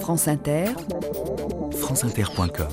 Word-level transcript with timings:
France 0.00 0.28
Inter, 0.28 0.66
franceinter.com 1.72 2.68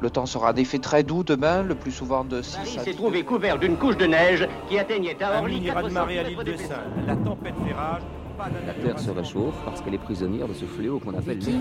Le 0.00 0.10
temps 0.10 0.26
sera 0.26 0.52
d'effet 0.52 0.78
très 0.78 1.02
doux 1.02 1.22
demain, 1.22 1.62
le 1.62 1.74
plus 1.74 1.90
souvent 1.90 2.24
de 2.24 2.40
6 2.40 2.56
Paris 2.56 2.78
à 2.78 2.84
s'est 2.84 2.90
10 2.92 2.96
trouvé 2.96 3.24
couvert 3.24 3.58
d'une 3.58 3.76
couche 3.76 3.96
de 3.96 4.06
neige 4.06 4.48
qui 4.68 4.78
atteignait 4.78 5.22
à 5.22 5.38
Un 5.38 5.40
Orly 5.40 5.60
400 5.62 5.80
raz-de-marée 5.80 6.18
à 6.18 6.22
l'île 6.22 6.38
de. 6.38 6.56
Salle. 6.56 6.90
La 7.06 7.16
tempête 7.16 7.54
fait 7.66 7.74
rage. 7.74 8.02
Pas 8.38 8.48
La 8.66 8.72
Terre 8.72 8.98
se 8.98 9.10
réchauffe 9.10 9.56
parce 9.64 9.82
qu'elle 9.82 9.94
est 9.94 9.98
prisonnière 9.98 10.48
de 10.48 10.54
ce 10.54 10.64
fléau 10.64 10.98
qu'on 10.98 11.12
appelle 11.12 11.38
de 11.38 11.50
et 11.50 11.54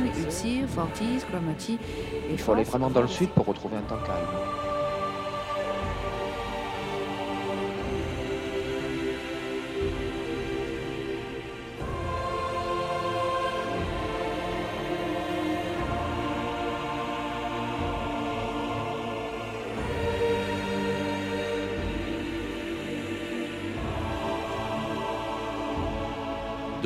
Il 2.32 2.38
faut 2.38 2.54
aller 2.54 2.64
vraiment 2.64 2.90
dans 2.90 3.02
le 3.02 3.08
sud 3.08 3.30
pour 3.30 3.46
retrouver 3.46 3.76
un 3.76 3.82
temps 3.82 4.00
calme.« 4.06 4.28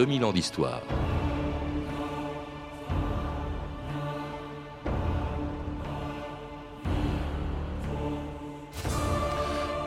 2000 0.03 0.25
ans 0.25 0.33
d'histoire. 0.33 0.81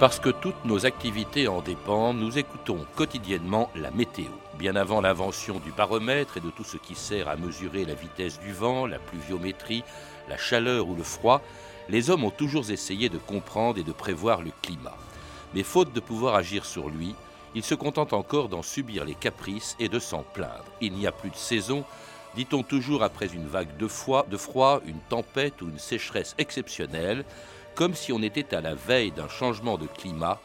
Parce 0.01 0.19
que 0.19 0.30
toutes 0.30 0.65
nos 0.65 0.87
activités 0.87 1.48
en 1.48 1.60
dépendent, 1.60 2.16
nous 2.16 2.38
écoutons 2.38 2.87
quotidiennement 2.97 3.69
la 3.74 3.91
météo. 3.91 4.30
Bien 4.59 4.74
avant 4.74 5.02
l'invention 5.02 5.60
du 5.60 5.71
baromètre 5.71 6.38
et 6.38 6.41
de 6.41 6.48
tout 6.48 6.65
ce 6.65 6.79
qui 6.79 6.95
sert 6.95 7.29
à 7.29 7.37
mesurer 7.37 7.85
la 7.85 7.93
vitesse 7.93 8.41
du 8.41 8.54
vent, 8.54 8.87
la 8.87 8.98
pluviométrie, 8.98 9.85
la 10.30 10.38
chaleur 10.38 10.88
ou 10.88 10.95
le 10.95 11.02
froid, 11.02 11.43
les 11.91 12.09
hommes 12.09 12.24
ont 12.24 12.30
toujours 12.30 12.71
essayé 12.71 13.10
de 13.10 13.19
comprendre 13.19 13.79
et 13.79 13.85
de 13.85 13.93
prévoir 13.93 14.41
le 14.41 14.52
climat. 14.63 14.96
Mais 15.54 15.63
faute 15.63 15.93
de 15.93 16.01
pouvoir 16.01 16.37
agir 16.37 16.65
sur 16.65 16.88
lui, 16.88 17.15
ils 17.57 17.65
se 17.65 17.74
contentent 17.74 18.12
encore 18.12 18.51
d'en 18.51 18.62
subir 18.62 19.07
les 19.07 19.15
caprices 19.15 19.76
et 19.80 19.88
de 19.88 19.99
s'en 19.99 20.23
plaindre. 20.23 20.66
Il 20.82 20.93
n'y 20.93 21.07
a 21.07 21.12
plus 21.12 21.30
de 21.30 21.37
saison, 21.37 21.85
dit-on 22.35 22.63
toujours 22.63 23.02
après 23.02 23.29
une 23.29 23.46
vague 23.46 23.79
de, 23.79 23.88
de 24.30 24.37
froid, 24.37 24.82
une 24.87 25.01
tempête 25.09 25.63
ou 25.63 25.71
une 25.71 25.79
sécheresse 25.79 26.35
exceptionnelle, 26.37 27.24
comme 27.74 27.95
si 27.95 28.13
on 28.13 28.21
était 28.21 28.54
à 28.54 28.60
la 28.60 28.74
veille 28.74 29.10
d'un 29.10 29.29
changement 29.29 29.79
de 29.79 29.87
climat, 29.87 30.38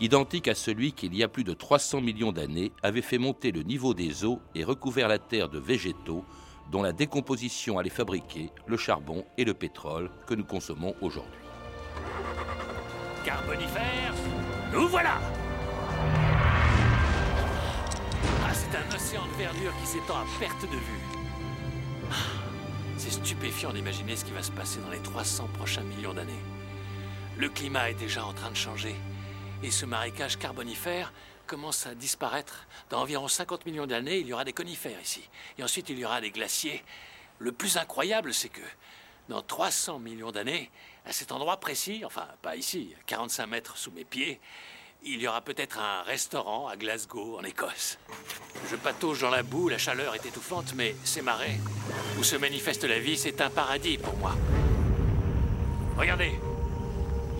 identique 0.00 0.48
à 0.48 0.56
celui 0.56 0.90
qui, 0.92 1.06
il 1.06 1.14
y 1.14 1.22
a 1.22 1.28
plus 1.28 1.44
de 1.44 1.54
300 1.54 2.00
millions 2.00 2.32
d'années, 2.32 2.72
avait 2.82 3.02
fait 3.02 3.18
monter 3.18 3.52
le 3.52 3.62
niveau 3.62 3.94
des 3.94 4.24
eaux 4.24 4.40
et 4.56 4.64
recouvert 4.64 5.06
la 5.06 5.20
Terre 5.20 5.48
de 5.48 5.60
végétaux, 5.60 6.24
dont 6.72 6.82
la 6.82 6.92
décomposition 6.92 7.78
allait 7.78 7.88
fabriquer 7.88 8.50
le 8.66 8.76
charbon 8.76 9.24
et 9.38 9.44
le 9.44 9.54
pétrole 9.54 10.10
que 10.26 10.34
nous 10.34 10.44
consommons 10.44 10.96
aujourd'hui. 11.02 11.30
Carbonifère, 13.24 14.14
nous 14.72 14.88
voilà 14.88 15.20
de 19.16 19.38
verdure 19.38 19.72
qui 19.80 19.86
s'étend 19.86 20.18
à 20.18 20.26
perte 20.38 20.60
de 20.62 20.76
vue. 20.76 21.00
Ah, 22.10 22.14
C'est 22.98 23.10
stupéfiant 23.10 23.72
d'imaginer 23.72 24.16
ce 24.16 24.24
qui 24.26 24.32
va 24.32 24.42
se 24.42 24.50
passer 24.50 24.80
dans 24.80 24.90
les 24.90 25.00
300 25.00 25.48
prochains 25.54 25.82
millions 25.82 26.12
d'années. 26.12 26.42
Le 27.38 27.48
climat 27.48 27.88
est 27.88 27.94
déjà 27.94 28.22
en 28.26 28.34
train 28.34 28.50
de 28.50 28.56
changer. 28.56 28.94
Et 29.62 29.70
ce 29.70 29.86
marécage 29.86 30.36
carbonifère 30.38 31.14
commence 31.46 31.86
à 31.86 31.94
disparaître. 31.94 32.66
Dans 32.90 33.00
environ 33.00 33.28
50 33.28 33.64
millions 33.64 33.86
d'années, 33.86 34.18
il 34.18 34.26
y 34.26 34.34
aura 34.34 34.44
des 34.44 34.52
conifères 34.52 35.00
ici. 35.00 35.26
Et 35.56 35.62
ensuite, 35.62 35.88
il 35.88 35.98
y 35.98 36.04
aura 36.04 36.20
des 36.20 36.30
glaciers. 36.30 36.84
Le 37.38 37.52
plus 37.52 37.78
incroyable, 37.78 38.34
c'est 38.34 38.50
que 38.50 38.60
dans 39.30 39.40
300 39.40 40.00
millions 40.00 40.32
d'années, 40.32 40.70
à 41.06 41.12
cet 41.12 41.32
endroit 41.32 41.60
précis, 41.60 42.02
enfin 42.04 42.28
pas 42.42 42.56
ici, 42.56 42.94
45 43.06 43.46
mètres 43.46 43.78
sous 43.78 43.90
mes 43.90 44.04
pieds, 44.04 44.38
il 45.04 45.22
y 45.22 45.28
aura 45.28 45.40
peut-être 45.40 45.78
un 45.78 46.02
restaurant 46.02 46.68
à 46.68 46.76
Glasgow, 46.76 47.38
en 47.38 47.44
Écosse. 47.44 47.98
Je 48.70 48.76
patauge 48.76 49.20
dans 49.20 49.30
la 49.30 49.42
boue, 49.42 49.68
la 49.68 49.78
chaleur 49.78 50.14
est 50.14 50.26
étouffante, 50.26 50.74
mais 50.76 50.94
ces 51.04 51.22
marais, 51.22 51.58
où 52.18 52.22
se 52.22 52.36
manifeste 52.36 52.84
la 52.84 52.98
vie, 52.98 53.16
c'est 53.16 53.40
un 53.40 53.50
paradis 53.50 53.98
pour 53.98 54.16
moi. 54.16 54.34
Regardez, 55.96 56.32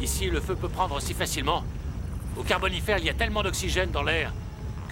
ici 0.00 0.30
le 0.30 0.40
feu 0.40 0.54
peut 0.54 0.68
prendre 0.68 1.00
si 1.00 1.14
facilement. 1.14 1.64
Au 2.36 2.42
carbonifère, 2.42 2.98
il 2.98 3.04
y 3.04 3.10
a 3.10 3.14
tellement 3.14 3.42
d'oxygène 3.42 3.90
dans 3.90 4.02
l'air 4.02 4.32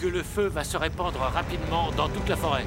que 0.00 0.06
le 0.06 0.22
feu 0.22 0.46
va 0.46 0.64
se 0.64 0.76
répandre 0.76 1.18
rapidement 1.18 1.90
dans 1.92 2.08
toute 2.08 2.28
la 2.28 2.36
forêt. 2.36 2.66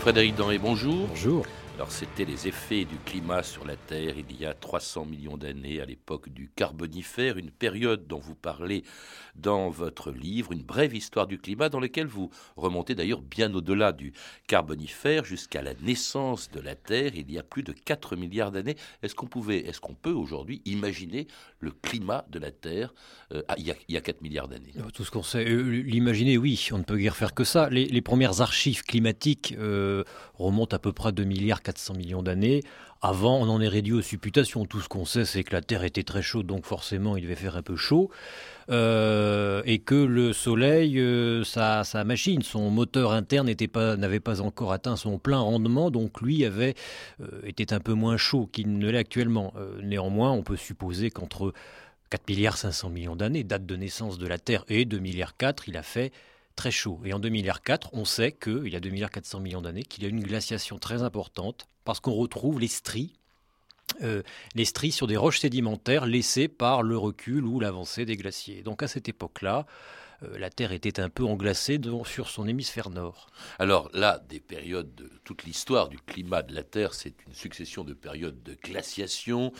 Frédéric 0.00 0.34
Danré, 0.34 0.58
bonjour. 0.58 1.06
Bonjour. 1.08 1.46
Alors 1.82 1.90
c'était 1.90 2.24
les 2.24 2.46
effets 2.46 2.84
du 2.84 2.96
climat 3.04 3.42
sur 3.42 3.64
la 3.64 3.74
Terre 3.74 4.14
il 4.16 4.40
y 4.40 4.46
a 4.46 4.54
300 4.54 5.04
millions 5.04 5.36
d'années, 5.36 5.80
à 5.80 5.84
l'époque 5.84 6.28
du 6.28 6.48
Carbonifère, 6.54 7.38
une 7.38 7.50
période 7.50 8.06
dont 8.06 8.20
vous 8.20 8.36
parlez 8.36 8.84
dans 9.34 9.68
votre 9.68 10.12
livre, 10.12 10.52
une 10.52 10.62
brève 10.62 10.94
histoire 10.94 11.26
du 11.26 11.38
climat, 11.38 11.70
dans 11.70 11.80
laquelle 11.80 12.06
vous 12.06 12.30
remontez 12.54 12.94
d'ailleurs 12.94 13.20
bien 13.20 13.52
au-delà 13.52 13.90
du 13.90 14.12
Carbonifère 14.46 15.24
jusqu'à 15.24 15.60
la 15.60 15.74
naissance 15.74 16.52
de 16.52 16.60
la 16.60 16.76
Terre 16.76 17.16
il 17.16 17.32
y 17.32 17.36
a 17.36 17.42
plus 17.42 17.64
de 17.64 17.72
4 17.72 18.14
milliards 18.14 18.52
d'années. 18.52 18.76
Est-ce 19.02 19.16
qu'on 19.16 19.26
pouvait, 19.26 19.66
est-ce 19.66 19.80
qu'on 19.80 19.94
peut 19.94 20.12
aujourd'hui 20.12 20.62
imaginer 20.64 21.26
le 21.58 21.72
climat 21.72 22.24
de 22.30 22.38
la 22.38 22.52
Terre 22.52 22.94
euh, 23.32 23.42
il, 23.58 23.66
y 23.66 23.72
a, 23.72 23.74
il 23.88 23.94
y 23.96 23.98
a 23.98 24.00
4 24.00 24.20
milliards 24.22 24.46
d'années? 24.46 24.72
Euh, 24.78 24.90
Tout 24.94 25.04
ce 25.04 25.10
qu'on 25.10 25.24
sait, 25.24 25.44
euh, 25.48 25.62
l'imaginer, 25.82 26.38
oui, 26.38 26.68
on 26.70 26.78
ne 26.78 26.84
peut 26.84 26.98
guère 26.98 27.16
faire 27.16 27.34
que 27.34 27.42
ça. 27.42 27.68
Les, 27.70 28.02
premières 28.02 28.40
archives 28.40 28.82
climatiques 28.84 29.56
remontent 30.34 30.76
à 30.76 30.78
peu 30.78 30.92
près 30.92 31.08
à 31.08 31.12
2 31.12 31.24
milliards 31.24 31.62
400 31.72 31.94
millions 31.94 32.22
d'années. 32.22 32.62
Avant, 33.00 33.38
on 33.38 33.48
en 33.48 33.60
est 33.60 33.68
réduit 33.68 33.94
aux 33.94 34.02
supputations. 34.02 34.64
Tout 34.64 34.80
ce 34.80 34.88
qu'on 34.88 35.04
sait, 35.04 35.24
c'est 35.24 35.42
que 35.42 35.52
la 35.54 35.62
Terre 35.62 35.82
était 35.82 36.04
très 36.04 36.22
chaude, 36.22 36.46
donc 36.46 36.66
forcément, 36.66 37.16
il 37.16 37.22
devait 37.24 37.34
faire 37.34 37.56
un 37.56 37.62
peu 37.62 37.76
chaud. 37.76 38.10
Euh, 38.70 39.62
et 39.64 39.80
que 39.80 39.94
le 39.94 40.32
Soleil, 40.32 41.00
euh, 41.00 41.42
sa, 41.42 41.82
machine, 42.04 42.42
son 42.42 42.70
moteur 42.70 43.12
interne 43.12 43.46
n'était 43.46 43.68
pas, 43.68 43.96
n'avait 43.96 44.20
pas 44.20 44.40
encore 44.40 44.72
atteint 44.72 44.96
son 44.96 45.18
plein 45.18 45.40
rendement, 45.40 45.90
donc 45.90 46.20
lui 46.20 46.44
avait, 46.44 46.74
euh, 47.20 47.40
était 47.44 47.72
un 47.72 47.80
peu 47.80 47.94
moins 47.94 48.16
chaud 48.16 48.48
qu'il 48.52 48.78
ne 48.78 48.88
l'est 48.88 48.98
actuellement. 48.98 49.52
Néanmoins, 49.82 50.30
on 50.30 50.42
peut 50.42 50.56
supposer 50.56 51.10
qu'entre 51.10 51.52
4 52.10 52.28
milliards 52.28 52.56
500 52.56 52.90
millions 52.90 53.16
d'années, 53.16 53.42
date 53.42 53.66
de 53.66 53.74
naissance 53.74 54.18
de 54.18 54.26
la 54.28 54.38
Terre, 54.38 54.64
et 54.68 54.84
2 54.84 54.98
milliards 54.98 55.36
4, 55.36 55.68
il 55.68 55.76
a 55.76 55.82
fait 55.82 56.12
très 56.56 56.70
chaud. 56.70 57.00
Et 57.04 57.12
en 57.12 57.18
2 57.18 57.28
milliards 57.28 57.62
4, 57.62 57.90
on 57.92 58.04
sait 58.04 58.32
qu'il 58.32 58.68
y 58.68 58.76
a 58.76 58.80
2 58.80 58.90
milliards 58.90 59.10
400 59.10 59.40
millions 59.40 59.62
d'années, 59.62 59.82
qu'il 59.82 60.02
y 60.02 60.06
a 60.06 60.08
une 60.08 60.22
glaciation 60.22 60.78
très 60.78 61.02
importante, 61.02 61.66
parce 61.84 62.00
qu'on 62.00 62.12
retrouve 62.12 62.60
les 62.60 62.68
stries, 62.68 63.12
euh, 64.02 64.22
les 64.54 64.64
stries 64.64 64.92
sur 64.92 65.06
des 65.06 65.16
roches 65.16 65.40
sédimentaires 65.40 66.06
laissées 66.06 66.48
par 66.48 66.82
le 66.82 66.96
recul 66.96 67.44
ou 67.44 67.60
l'avancée 67.60 68.04
des 68.04 68.16
glaciers. 68.16 68.62
Donc 68.62 68.82
à 68.82 68.88
cette 68.88 69.08
époque-là, 69.08 69.66
la 70.36 70.50
Terre 70.50 70.72
était 70.72 71.00
un 71.00 71.08
peu 71.08 71.24
englacée 71.24 71.80
sur 72.04 72.28
son 72.28 72.46
hémisphère 72.46 72.90
nord. 72.90 73.28
Alors 73.58 73.90
là, 73.92 74.22
des 74.28 74.40
périodes 74.40 74.94
de 74.94 75.10
toute 75.24 75.44
l'histoire 75.44 75.88
du 75.88 75.98
climat 75.98 76.42
de 76.42 76.54
la 76.54 76.62
Terre, 76.62 76.94
c'est 76.94 77.14
une 77.26 77.34
succession 77.34 77.84
de 77.84 77.94
périodes 77.94 78.42
de 78.42 78.54
glaciation, 78.54 79.52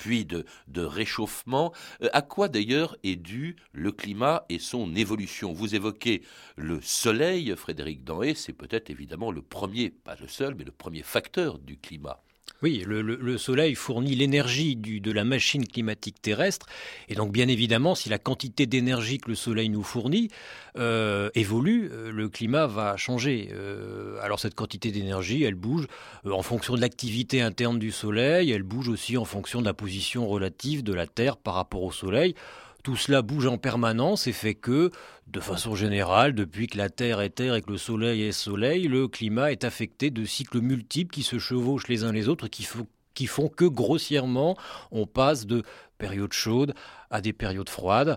puis 0.00 0.24
de, 0.24 0.46
de 0.66 0.82
réchauffement. 0.82 1.74
Euh, 2.02 2.08
à 2.14 2.22
quoi 2.22 2.48
d'ailleurs 2.48 2.96
est 3.02 3.16
dû 3.16 3.56
le 3.72 3.92
climat 3.92 4.46
et 4.48 4.58
son 4.58 4.94
évolution? 4.94 5.52
Vous 5.52 5.74
évoquez 5.74 6.22
le 6.56 6.80
Soleil, 6.80 7.54
Frédéric 7.54 8.02
Danhé, 8.02 8.34
c'est 8.34 8.54
peut-être 8.54 8.88
évidemment 8.88 9.30
le 9.30 9.42
premier, 9.42 9.90
pas 9.90 10.16
le 10.18 10.26
seul, 10.26 10.54
mais 10.54 10.64
le 10.64 10.72
premier 10.72 11.02
facteur 11.02 11.58
du 11.58 11.76
climat. 11.78 12.22
Oui, 12.62 12.84
le, 12.86 13.00
le- 13.00 13.16
le 13.16 13.38
Soleil 13.38 13.74
fournit 13.74 14.14
l'énergie 14.14 14.76
de 14.76 15.12
la 15.12 15.24
machine 15.24 15.66
climatique 15.66 16.20
terrestre, 16.20 16.66
et 17.08 17.14
donc 17.14 17.32
bien 17.32 17.48
évidemment, 17.48 17.94
si 17.94 18.10
la 18.10 18.18
quantité 18.18 18.66
d'énergie 18.66 19.16
que 19.18 19.30
le 19.30 19.34
Soleil 19.34 19.70
nous 19.70 19.82
fournit 19.82 20.28
euh, 20.76 21.30
évolue, 21.34 21.88
euh, 21.90 22.12
le 22.12 22.28
climat 22.28 22.66
va 22.66 22.96
changer. 22.98 23.48
Euh, 23.52 24.18
alors 24.20 24.38
cette 24.40 24.54
quantité 24.54 24.90
d'énergie, 24.90 25.42
elle 25.42 25.54
bouge 25.54 25.86
en 26.24 26.42
fonction 26.42 26.74
de 26.74 26.80
l'activité 26.82 27.40
interne 27.40 27.78
du 27.78 27.92
Soleil, 27.92 28.50
elle 28.50 28.62
bouge 28.62 28.88
aussi 28.90 29.16
en 29.16 29.24
fonction 29.24 29.60
de 29.60 29.66
la 29.66 29.74
position 29.74 30.28
relative 30.28 30.82
de 30.82 30.92
la 30.92 31.06
Terre 31.06 31.38
par 31.38 31.54
rapport 31.54 31.82
au 31.82 31.92
Soleil. 31.92 32.34
Tout 32.82 32.96
cela 32.96 33.22
bouge 33.22 33.46
en 33.46 33.58
permanence 33.58 34.26
et 34.26 34.32
fait 34.32 34.54
que, 34.54 34.90
de 35.26 35.40
façon 35.40 35.74
générale, 35.74 36.34
depuis 36.34 36.66
que 36.66 36.78
la 36.78 36.88
Terre 36.88 37.20
est 37.20 37.30
Terre 37.30 37.54
et 37.54 37.62
que 37.62 37.70
le 37.70 37.78
Soleil 37.78 38.22
est 38.22 38.32
Soleil, 38.32 38.88
le 38.88 39.06
climat 39.06 39.52
est 39.52 39.64
affecté 39.64 40.10
de 40.10 40.24
cycles 40.24 40.60
multiples 40.60 41.12
qui 41.12 41.22
se 41.22 41.38
chevauchent 41.38 41.88
les 41.88 42.04
uns 42.04 42.12
les 42.12 42.28
autres, 42.28 42.48
qui, 42.48 42.66
qui 43.14 43.26
font 43.26 43.48
que 43.48 43.66
grossièrement, 43.66 44.56
on 44.90 45.06
passe 45.06 45.46
de 45.46 45.62
périodes 45.98 46.32
chaudes 46.32 46.74
à 47.10 47.20
des 47.20 47.32
périodes 47.32 47.68
froides. 47.68 48.16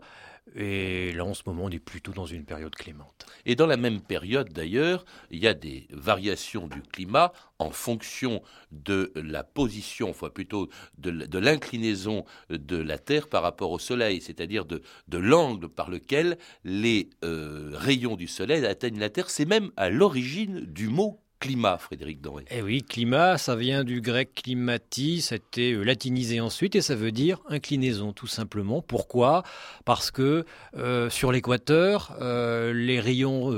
Et 0.56 1.14
là, 1.14 1.26
en 1.26 1.34
ce 1.34 1.44
moment, 1.46 1.66
on 1.66 1.70
est 1.70 1.80
plutôt 1.80 2.12
dans 2.12 2.26
une 2.26 2.44
période 2.44 2.76
clémente. 2.76 3.26
Et 3.46 3.56
dans 3.56 3.66
la 3.66 3.78
même 3.78 4.02
période, 4.02 4.52
d'ailleurs, 4.52 5.06
il 5.32 5.40
y 5.40 5.48
a 5.48 5.54
des 5.54 5.88
variations 5.90 6.68
du 6.68 6.82
climat 6.82 7.32
en 7.60 7.72
fonction 7.72 8.42
de 8.72 9.12
la 9.16 9.44
position, 9.44 10.10
enfin 10.10 10.30
plutôt 10.30 10.70
de, 10.98 11.38
l'inclinaison 11.40 12.26
de 12.50 12.78
la 12.78 12.98
Terre 12.98 13.30
par 13.30 13.42
rapport 13.42 13.72
au 13.72 13.80
Soleil, 13.80 14.22
c'est-à-dire 14.22 14.66
de, 14.66 14.82
l'angle 15.12 15.70
par 15.70 15.90
lequel 15.90 16.38
les 16.66 17.10
euh, 17.24 17.72
rayons 17.74 18.16
du 18.16 18.28
Soleil 18.28 18.66
atteignent 18.66 19.00
la 19.00 19.10
Terre. 19.10 19.30
C'est 19.30 19.46
même 19.46 19.72
à 19.78 19.90
l'origine 19.90 20.60
du 20.62 20.90
mot 20.90 21.23
climat, 21.44 21.78
Frédéric 21.78 22.22
Doré. 22.22 22.46
Eh 22.52 22.62
oui, 22.62 22.84
climat, 22.84 23.38
ça 23.38 23.58
vient 23.58 23.84
du 23.84 24.00
grec 24.00 24.34
climati, 24.34 25.20
c'était 25.20 25.74
euh, 25.74 25.84
latinisé 25.84 26.40
ensuite 26.40 26.74
et 26.78 26.82
ça 26.82 26.96
veut 26.96 27.12
dire 27.12 27.42
inclinaison, 27.50 28.14
tout 28.14 28.28
simplement. 28.28 28.82
Pourquoi? 28.82 29.44
Parce 29.84 30.10
que 30.10 30.46
euh, 30.78 31.10
sur 31.10 31.34
l'équateur, 31.34 32.16
euh, 32.22 32.72
les 32.72 33.02
rayons 33.02 33.52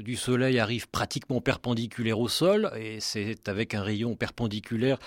du 0.00 0.16
soleil 0.16 0.58
arrivent 0.58 0.90
pratiquement 0.90 1.40
perpendiculaires 1.40 2.20
au 2.20 2.28
sol 2.28 2.70
et 2.78 3.00
c'est 3.00 3.48
avec 3.48 3.74
un 3.74 3.80
rayon 3.80 4.16
perpendiculaire 4.16 4.98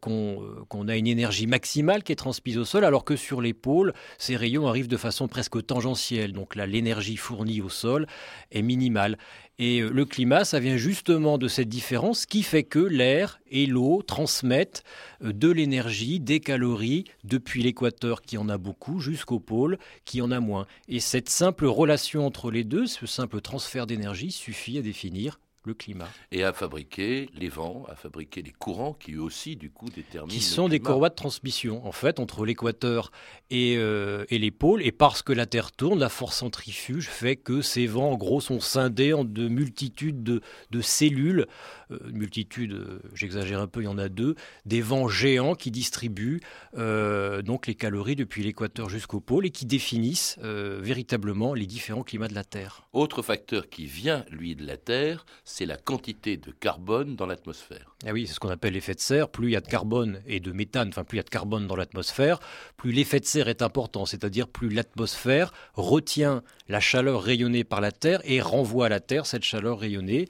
qu'on 0.00 0.88
a 0.88 0.96
une 0.96 1.06
énergie 1.06 1.46
maximale 1.46 2.02
qui 2.04 2.12
est 2.12 2.16
transmise 2.16 2.56
au 2.56 2.64
sol, 2.64 2.86
alors 2.86 3.04
que 3.04 3.16
sur 3.16 3.42
les 3.42 3.52
pôles, 3.52 3.92
ces 4.16 4.36
rayons 4.36 4.66
arrivent 4.66 4.88
de 4.88 4.96
façon 4.96 5.28
presque 5.28 5.66
tangentielle. 5.66 6.32
Donc 6.32 6.54
là, 6.54 6.64
l'énergie 6.66 7.18
fournie 7.18 7.60
au 7.60 7.68
sol 7.68 8.06
est 8.50 8.62
minimale. 8.62 9.18
Et 9.58 9.80
euh, 9.80 9.88
le 9.88 10.04
climat, 10.04 10.44
ça 10.44 10.60
vient 10.60 10.76
justement 10.76 11.38
de 11.38 11.48
cette 11.48 11.68
différence 11.68 12.26
qui 12.26 12.42
fait 12.42 12.64
que 12.64 12.78
l'air 12.78 13.40
et 13.50 13.66
l'eau 13.66 14.02
transmettent 14.02 14.84
euh, 15.22 15.32
de 15.32 15.50
l'énergie, 15.50 16.20
des 16.20 16.40
calories, 16.40 17.04
depuis 17.24 17.62
l'équateur 17.62 18.22
qui 18.22 18.36
en 18.36 18.48
a 18.48 18.58
beaucoup 18.58 19.00
jusqu'au 19.00 19.40
pôle 19.40 19.78
qui 20.04 20.20
en 20.20 20.30
a 20.30 20.40
moins. 20.40 20.66
Et 20.88 21.00
cette 21.00 21.30
simple 21.30 21.66
relation 21.66 22.26
entre 22.26 22.50
les 22.50 22.64
deux, 22.64 22.86
ce 22.86 23.06
simple 23.06 23.40
transfert 23.40 23.86
d'énergie 23.86 24.30
suffit 24.30 24.78
à 24.78 24.82
définir 24.82 25.40
le 25.66 25.74
climat. 25.74 26.08
Et 26.32 26.44
à 26.44 26.52
fabriquer 26.52 27.28
les 27.34 27.48
vents, 27.48 27.84
à 27.90 27.96
fabriquer 27.96 28.42
les 28.42 28.52
courants 28.52 28.94
qui 28.94 29.12
eux 29.14 29.20
aussi, 29.20 29.56
du 29.56 29.70
coup, 29.70 29.90
déterminent. 29.90 30.32
Qui 30.32 30.40
sont 30.40 30.68
des 30.68 30.80
courroies 30.80 31.08
de 31.08 31.14
transmission, 31.14 31.86
en 31.86 31.92
fait, 31.92 32.20
entre 32.20 32.46
l'équateur 32.46 33.10
et, 33.50 33.76
euh, 33.76 34.24
et, 34.30 34.38
les 34.38 34.50
pôles. 34.50 34.82
Et 34.82 34.92
parce 34.92 35.22
que 35.22 35.32
la 35.32 35.46
Terre 35.46 35.72
tourne, 35.72 35.98
la 35.98 36.08
force 36.08 36.36
centrifuge 36.38 37.08
fait 37.08 37.36
que 37.36 37.60
ces 37.60 37.86
vents, 37.86 38.12
en 38.12 38.16
gros, 38.16 38.40
sont 38.40 38.60
scindés 38.60 39.12
en 39.12 39.24
de 39.24 39.48
multitudes 39.48 40.22
de, 40.22 40.40
de 40.70 40.80
cellules. 40.80 41.46
Euh, 41.90 41.98
multitude, 42.12 42.72
euh, 42.72 43.00
j'exagère 43.14 43.60
un 43.60 43.66
peu, 43.66 43.82
il 43.82 43.84
y 43.84 43.88
en 43.88 43.98
a 43.98 44.08
deux. 44.08 44.34
Des 44.64 44.80
vents 44.80 45.08
géants 45.08 45.54
qui 45.54 45.70
distribuent 45.70 46.40
donc 46.76 47.66
les 47.66 47.74
calories 47.74 48.16
depuis 48.16 48.42
l'équateur 48.42 48.88
jusqu'au 48.88 49.20
pôle 49.20 49.46
et 49.46 49.50
qui 49.50 49.66
définissent 49.66 50.38
véritablement 50.40 51.54
les 51.54 51.66
différents 51.66 52.02
climats 52.02 52.28
de 52.28 52.34
la 52.34 52.44
Terre. 52.44 52.86
Autre 52.92 53.22
facteur 53.22 53.68
qui 53.68 53.86
vient, 53.86 54.24
lui, 54.30 54.56
de 54.56 54.66
la 54.66 54.76
Terre, 54.76 55.26
c'est 55.44 55.66
la 55.66 55.76
quantité 55.76 56.36
de 56.36 56.50
carbone 56.50 57.16
dans 57.16 57.26
l'atmosphère. 57.26 57.94
Ah 58.04 58.12
oui, 58.12 58.26
c'est 58.26 58.34
ce 58.34 58.40
qu'on 58.40 58.50
appelle 58.50 58.74
l'effet 58.74 58.94
de 58.94 59.00
serre. 59.00 59.28
Plus 59.28 59.48
il 59.48 59.52
y 59.52 59.56
a 59.56 59.60
de 59.60 59.66
carbone 59.66 60.20
et 60.26 60.40
de 60.40 60.52
méthane, 60.52 60.88
enfin 60.88 61.04
plus 61.04 61.16
il 61.16 61.20
y 61.20 61.20
a 61.20 61.24
de 61.24 61.30
carbone 61.30 61.66
dans 61.66 61.76
l'atmosphère, 61.76 62.38
plus 62.76 62.92
l'effet 62.92 63.20
de 63.20 63.24
serre 63.24 63.48
est 63.48 63.62
important, 63.62 64.06
c'est-à-dire 64.06 64.48
plus 64.48 64.68
l'atmosphère 64.68 65.52
retient 65.74 66.42
la 66.68 66.80
chaleur 66.80 67.22
rayonnée 67.22 67.64
par 67.64 67.80
la 67.80 67.92
Terre 67.92 68.20
et 68.24 68.40
renvoie 68.40 68.86
à 68.86 68.88
la 68.88 69.00
Terre 69.00 69.26
cette 69.26 69.44
chaleur 69.44 69.78
rayonnée 69.78 70.28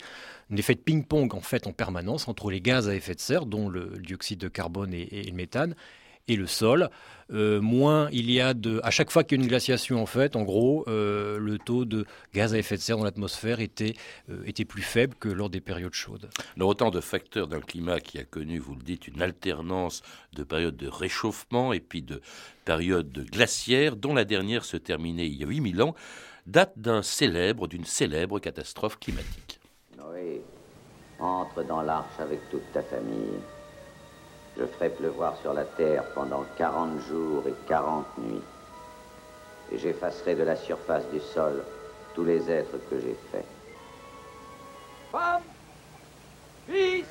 un 0.50 0.56
effet 0.56 0.74
de 0.74 0.80
ping-pong 0.80 1.34
en 1.34 1.40
fait 1.40 1.66
en 1.66 1.72
permanence 1.72 2.28
entre 2.28 2.50
les 2.50 2.60
gaz 2.60 2.88
à 2.88 2.94
effet 2.94 3.14
de 3.14 3.20
serre, 3.20 3.46
dont 3.46 3.68
le 3.68 3.98
dioxyde 3.98 4.38
de 4.38 4.48
carbone 4.48 4.94
et 4.94 5.24
le 5.24 5.32
méthane, 5.32 5.74
et 6.28 6.36
le 6.36 6.46
sol. 6.46 6.90
Euh, 7.32 7.60
moins 7.60 8.08
il 8.12 8.30
y 8.30 8.40
a 8.40 8.54
de... 8.54 8.80
À 8.84 8.90
chaque 8.90 9.10
fois 9.10 9.24
qu'il 9.24 9.38
y 9.38 9.40
a 9.40 9.42
une 9.42 9.48
glaciation, 9.48 10.00
en 10.00 10.06
fait, 10.06 10.36
en 10.36 10.42
gros, 10.42 10.84
euh, 10.86 11.38
le 11.38 11.58
taux 11.58 11.84
de 11.84 12.06
gaz 12.34 12.54
à 12.54 12.58
effet 12.58 12.76
de 12.76 12.80
serre 12.80 12.98
dans 12.98 13.04
l'atmosphère 13.04 13.60
était, 13.60 13.94
euh, 14.30 14.42
était 14.46 14.64
plus 14.64 14.82
faible 14.82 15.14
que 15.18 15.28
lors 15.28 15.50
des 15.50 15.60
périodes 15.60 15.94
chaudes. 15.94 16.28
Autant 16.60 16.90
de 16.90 17.00
facteurs 17.00 17.48
d'un 17.48 17.60
climat 17.60 18.00
qui 18.00 18.18
a 18.18 18.24
connu, 18.24 18.58
vous 18.58 18.74
le 18.74 18.82
dites, 18.82 19.08
une 19.08 19.22
alternance 19.22 20.02
de 20.34 20.44
périodes 20.44 20.76
de 20.76 20.88
réchauffement 20.88 21.72
et 21.72 21.80
puis 21.80 22.02
de 22.02 22.20
périodes 22.64 23.10
de 23.10 23.22
glaciaires, 23.22 23.96
dont 23.96 24.14
la 24.14 24.24
dernière 24.24 24.64
se 24.64 24.76
terminait 24.76 25.26
il 25.26 25.34
y 25.34 25.44
a 25.44 25.48
8000 25.48 25.82
ans, 25.82 25.94
date 26.46 26.74
d'un 26.76 27.02
célèbre, 27.02 27.66
d'une 27.66 27.84
célèbre 27.84 28.38
catastrophe 28.38 28.98
climatique. 29.00 29.55
Entre 31.18 31.62
dans 31.62 31.82
l'arche 31.82 32.18
avec 32.18 32.48
toute 32.50 32.72
ta 32.72 32.82
famille. 32.82 33.40
Je 34.58 34.64
ferai 34.64 34.90
pleuvoir 34.90 35.36
sur 35.38 35.52
la 35.52 35.64
terre 35.64 36.04
pendant 36.14 36.44
quarante 36.56 37.00
jours 37.08 37.42
et 37.46 37.54
quarante 37.66 38.06
nuits. 38.18 38.42
Et 39.72 39.78
j'effacerai 39.78 40.34
de 40.34 40.42
la 40.42 40.56
surface 40.56 41.08
du 41.10 41.20
sol 41.20 41.64
tous 42.14 42.24
les 42.24 42.50
êtres 42.50 42.78
que 42.90 43.00
j'ai 43.00 43.16
faits. 43.30 43.44
Femme, 45.10 45.42
fils, 46.68 47.06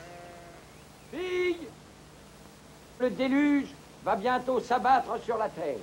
fille, 1.11 1.67
le 2.99 3.09
déluge 3.09 3.69
va 4.03 4.15
bientôt 4.15 4.59
s'abattre 4.59 5.19
sur 5.23 5.37
la 5.37 5.49
terre. 5.49 5.77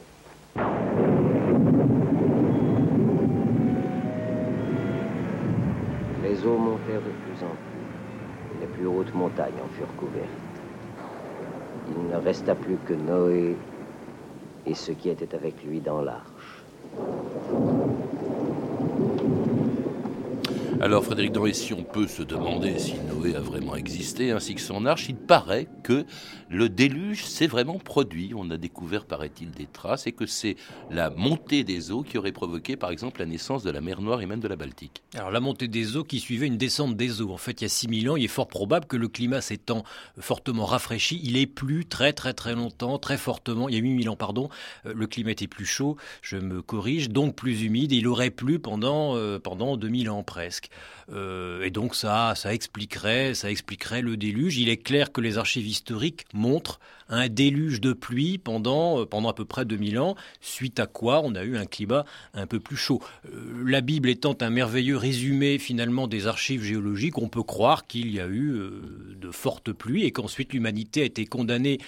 Les 6.43 6.49
eaux 6.49 6.59
montèrent 6.59 7.03
de 7.03 7.11
plus 7.11 7.45
en 7.45 7.55
plus, 7.55 8.61
les 8.61 8.67
plus 8.67 8.85
hautes 8.85 9.15
montagnes 9.15 9.63
en 9.63 9.69
furent 9.69 9.95
couvertes 9.95 10.29
il 11.89 12.09
ne 12.09 12.17
resta 12.17 12.57
plus 12.57 12.79
que 12.79 12.95
Noé 12.95 13.57
et 14.67 14.75
ceux 14.75 14.95
qui 14.95 15.09
étaient 15.09 15.37
avec 15.37 15.63
lui 15.63 15.81
dans 15.81 16.01
l'arche. 16.01 16.65
Alors 20.83 21.05
Frédéric 21.05 21.31
Doré, 21.31 21.53
si 21.53 21.73
on 21.73 21.85
peut 21.85 22.09
se 22.09 22.25
demander 22.25 22.77
si 22.81 22.95
Noé 23.09 23.37
a 23.37 23.41
vraiment 23.41 23.77
existé, 23.77 24.33
ainsi 24.33 24.57
que 24.57 24.61
son 24.61 24.85
arche, 24.85 25.09
il 25.09 25.15
paraît 25.15 25.69
que 25.85 26.05
le 26.51 26.69
déluge 26.69 27.25
s'est 27.25 27.47
vraiment 27.47 27.79
produit. 27.79 28.33
On 28.35 28.51
a 28.51 28.57
découvert, 28.57 29.05
paraît-il, 29.05 29.53
des 29.53 29.67
traces 29.67 30.09
et 30.09 30.13
que 30.13 30.27
c'est 30.27 30.57
la 30.91 31.09
montée 31.11 31.63
des 31.63 31.93
eaux 31.93 32.03
qui 32.03 32.19
aurait 32.19 32.33
provoqué, 32.33 32.75
par 32.75 32.91
exemple, 32.91 33.21
la 33.21 33.27
naissance 33.27 33.63
de 33.63 33.71
la 33.71 33.81
mer 33.81 34.01
Noire 34.01 34.23
et 34.23 34.27
même 34.27 34.41
de 34.41 34.49
la 34.49 34.57
Baltique. 34.57 35.05
Alors 35.15 35.31
la 35.31 35.39
montée 35.39 35.69
des 35.69 35.97
eaux 35.97 36.03
qui 36.03 36.19
suivait 36.19 36.49
une 36.49 36.57
descente 36.57 36.97
des 36.97 37.23
eaux. 37.23 37.31
En 37.31 37.39
fait, 37.39 37.61
il 37.61 37.65
y 37.65 37.67
a 37.67 37.69
6000 37.69 38.11
ans, 38.11 38.17
il 38.17 38.25
est 38.25 38.29
fort 38.29 38.49
probable 38.49 38.87
que 38.87 38.97
le 38.97 39.07
climat 39.07 39.41
s'étant 39.41 39.85
fortement 40.19 40.65
rafraîchi, 40.65 41.21
il 41.23 41.37
ait 41.37 41.47
plu 41.47 41.85
très 41.85 42.13
très 42.13 42.35
très 42.35 42.57
longtemps, 42.57 42.99
très 42.99 43.19
fortement. 43.19 43.69
Il 43.69 43.77
y 43.77 43.79
a 43.79 43.83
8000 43.83 44.11
ans, 44.11 44.17
pardon, 44.17 44.49
euh, 44.87 44.93
le 44.97 45.07
climat 45.07 45.31
était 45.31 45.47
plus 45.47 45.65
chaud, 45.65 45.97
je 46.23 46.39
me 46.39 46.61
corrige, 46.61 47.09
donc 47.09 47.37
plus 47.37 47.63
humide. 47.63 47.93
Il 47.93 48.09
aurait 48.09 48.31
plu 48.31 48.59
pendant, 48.59 49.15
euh, 49.15 49.39
pendant 49.39 49.77
2000 49.77 50.11
ans 50.11 50.25
presque. 50.25 50.71
Euh, 51.11 51.63
et 51.65 51.71
donc 51.71 51.95
ça, 51.95 52.35
ça 52.37 52.55
expliquerait, 52.55 53.35
ça 53.35 53.51
expliquerait 53.51 54.03
le 54.03 54.17
déluge. 54.17 54.59
Il 54.59 54.69
est 54.69 54.77
clair 54.77 55.13
que 55.13 55.21
les 55.21 55.39
archives 55.39 55.67
historiques 55.67 56.25
montrent 56.33 56.81
un 57.09 57.29
déluge 57.29 57.81
de 57.81 57.93
pluie 57.93 58.39
pendant, 58.39 59.01
euh, 59.01 59.07
pendant 59.07 59.29
à 59.29 59.35
peu 59.35 59.45
près 59.45 59.65
2000 59.65 59.99
ans, 59.99 60.17
suite 60.41 60.81
à 60.81 60.87
quoi 60.87 61.21
on 61.23 61.35
a 61.35 61.43
eu 61.43 61.57
un 61.57 61.67
climat 61.67 62.05
un 62.35 62.47
peu 62.47 62.61
plus 62.61 62.77
chaud. 62.77 63.03
Euh, 63.27 63.65
la 63.67 63.81
Bible 63.81 64.09
étant 64.09 64.37
un 64.41 64.51
merveilleux 64.51 64.97
résumé 64.97 65.59
finalement 65.59 66.07
des 66.07 66.27
archives 66.27 66.63
géologiques, 66.63 67.19
on 67.19 67.29
peut 67.29 67.43
croire 67.43 67.87
qu'il 67.87 68.13
y 68.13 68.21
a 68.21 68.29
eu 68.29 68.61
de 69.21 69.31
fortes 69.31 69.73
pluies 69.73 70.05
et 70.05 70.13
qu'ensuite 70.13 70.53
l'humanité 70.53 71.03
a 71.03 71.05
été 71.05 71.27
condamnée 71.27 71.79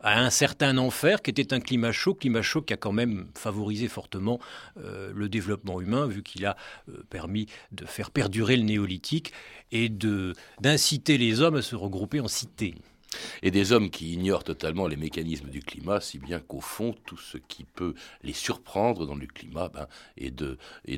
à 0.00 0.20
un 0.20 0.30
certain 0.30 0.78
enfer 0.78 1.22
qui 1.22 1.30
était 1.30 1.52
un 1.52 1.60
climat 1.60 1.92
chaud, 1.92 2.14
climat 2.14 2.42
chaud 2.42 2.62
qui 2.62 2.72
a 2.72 2.76
quand 2.76 2.92
même 2.92 3.26
favorisé 3.34 3.88
fortement 3.88 4.38
euh, 4.78 5.12
le 5.14 5.28
développement 5.28 5.80
humain 5.80 6.06
vu 6.06 6.22
qu'il 6.22 6.46
a 6.46 6.56
euh, 6.88 7.04
permis 7.10 7.46
de 7.72 7.84
faire 7.84 8.10
perdurer 8.10 8.56
le 8.56 8.62
néolithique 8.62 9.32
et 9.72 9.88
d'inciter 10.60 11.18
les 11.18 11.40
hommes 11.40 11.56
à 11.56 11.62
se 11.62 11.76
regrouper 11.76 12.20
en 12.20 12.28
cités 12.28 12.74
et 13.42 13.50
des 13.50 13.72
hommes 13.72 13.90
qui 13.90 14.12
ignorent 14.14 14.44
totalement 14.44 14.86
les 14.86 14.96
mécanismes 14.96 15.48
du 15.48 15.60
climat, 15.60 16.00
si 16.00 16.18
bien 16.18 16.40
qu'au 16.40 16.60
fond, 16.60 16.94
tout 17.04 17.16
ce 17.16 17.38
qui 17.38 17.64
peut 17.64 17.94
les 18.22 18.32
surprendre 18.32 19.06
dans 19.06 19.14
le 19.14 19.26
climat 19.26 19.68
ben, 19.68 19.86
est 20.16 20.30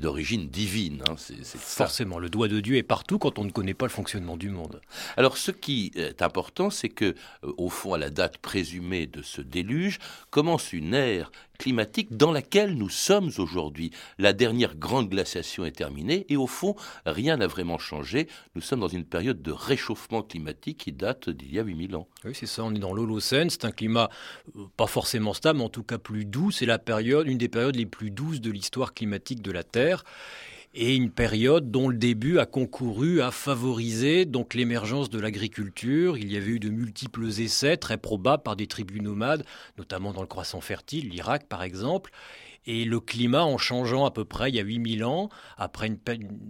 d'origine 0.00 0.48
divine. 0.48 1.02
Hein. 1.08 1.14
c'est, 1.16 1.44
Forcément, 1.44 2.18
le 2.18 2.28
doigt 2.28 2.48
de 2.48 2.60
Dieu 2.60 2.76
est 2.76 2.82
partout 2.82 3.18
quand 3.18 3.38
on 3.38 3.44
ne 3.44 3.50
connaît 3.50 3.74
pas 3.74 3.86
le 3.86 3.90
fonctionnement 3.90 4.36
du 4.36 4.50
monde. 4.50 4.80
Alors, 5.16 5.36
ce 5.36 5.50
qui 5.50 5.92
est 5.94 6.22
important, 6.22 6.70
c'est 6.70 6.88
que, 6.88 7.14
euh, 7.44 7.52
au 7.56 7.68
fond, 7.68 7.94
à 7.94 7.98
la 7.98 8.10
date 8.10 8.38
présumée 8.38 9.06
de 9.06 9.22
ce 9.22 9.40
déluge, 9.40 9.98
commence 10.30 10.72
une 10.72 10.94
ère 10.94 11.30
climatique 11.60 12.16
dans 12.16 12.32
laquelle 12.32 12.74
nous 12.74 12.88
sommes 12.88 13.30
aujourd'hui. 13.36 13.90
La 14.16 14.32
dernière 14.32 14.76
grande 14.76 15.10
glaciation 15.10 15.66
est 15.66 15.76
terminée 15.76 16.24
et 16.30 16.38
au 16.38 16.46
fond, 16.46 16.74
rien 17.04 17.36
n'a 17.36 17.46
vraiment 17.46 17.76
changé. 17.76 18.28
Nous 18.54 18.62
sommes 18.62 18.80
dans 18.80 18.88
une 18.88 19.04
période 19.04 19.42
de 19.42 19.52
réchauffement 19.52 20.22
climatique 20.22 20.78
qui 20.78 20.92
date 20.92 21.28
d'il 21.28 21.54
y 21.54 21.58
a 21.58 21.62
8000 21.62 21.96
ans. 21.96 22.08
Oui, 22.24 22.32
c'est 22.34 22.46
ça, 22.46 22.64
on 22.64 22.74
est 22.74 22.78
dans 22.78 22.94
l'Holocène, 22.94 23.50
c'est 23.50 23.66
un 23.66 23.72
climat 23.72 24.08
euh, 24.56 24.64
pas 24.78 24.86
forcément 24.86 25.34
stable, 25.34 25.58
mais 25.58 25.66
en 25.66 25.68
tout 25.68 25.82
cas 25.82 25.98
plus 25.98 26.24
doux. 26.24 26.50
C'est 26.50 26.64
la 26.64 26.78
période, 26.78 27.26
une 27.26 27.36
des 27.36 27.50
périodes 27.50 27.76
les 27.76 27.84
plus 27.84 28.10
douces 28.10 28.40
de 28.40 28.50
l'histoire 28.50 28.94
climatique 28.94 29.42
de 29.42 29.52
la 29.52 29.62
Terre 29.62 30.04
et 30.72 30.94
une 30.94 31.10
période 31.10 31.70
dont 31.70 31.88
le 31.88 31.96
début 31.96 32.38
a 32.38 32.46
concouru 32.46 33.20
à 33.20 33.30
favoriser 33.30 34.24
donc 34.24 34.54
l'émergence 34.54 35.10
de 35.10 35.18
l'agriculture. 35.18 36.16
Il 36.16 36.30
y 36.32 36.36
avait 36.36 36.52
eu 36.52 36.60
de 36.60 36.70
multiples 36.70 37.26
essais 37.26 37.76
très 37.76 37.96
probables 37.96 38.42
par 38.42 38.56
des 38.56 38.66
tribus 38.66 39.02
nomades, 39.02 39.44
notamment 39.78 40.12
dans 40.12 40.20
le 40.20 40.28
croissant 40.28 40.60
fertile, 40.60 41.08
l'Irak 41.08 41.46
par 41.48 41.62
exemple. 41.62 42.12
Et 42.66 42.84
le 42.84 43.00
climat, 43.00 43.44
en 43.44 43.58
changeant 43.58 44.04
à 44.04 44.10
peu 44.10 44.24
près 44.24 44.50
il 44.50 44.56
y 44.56 44.60
a 44.60 44.62
8000 44.62 45.04
ans, 45.04 45.28
après 45.56 45.90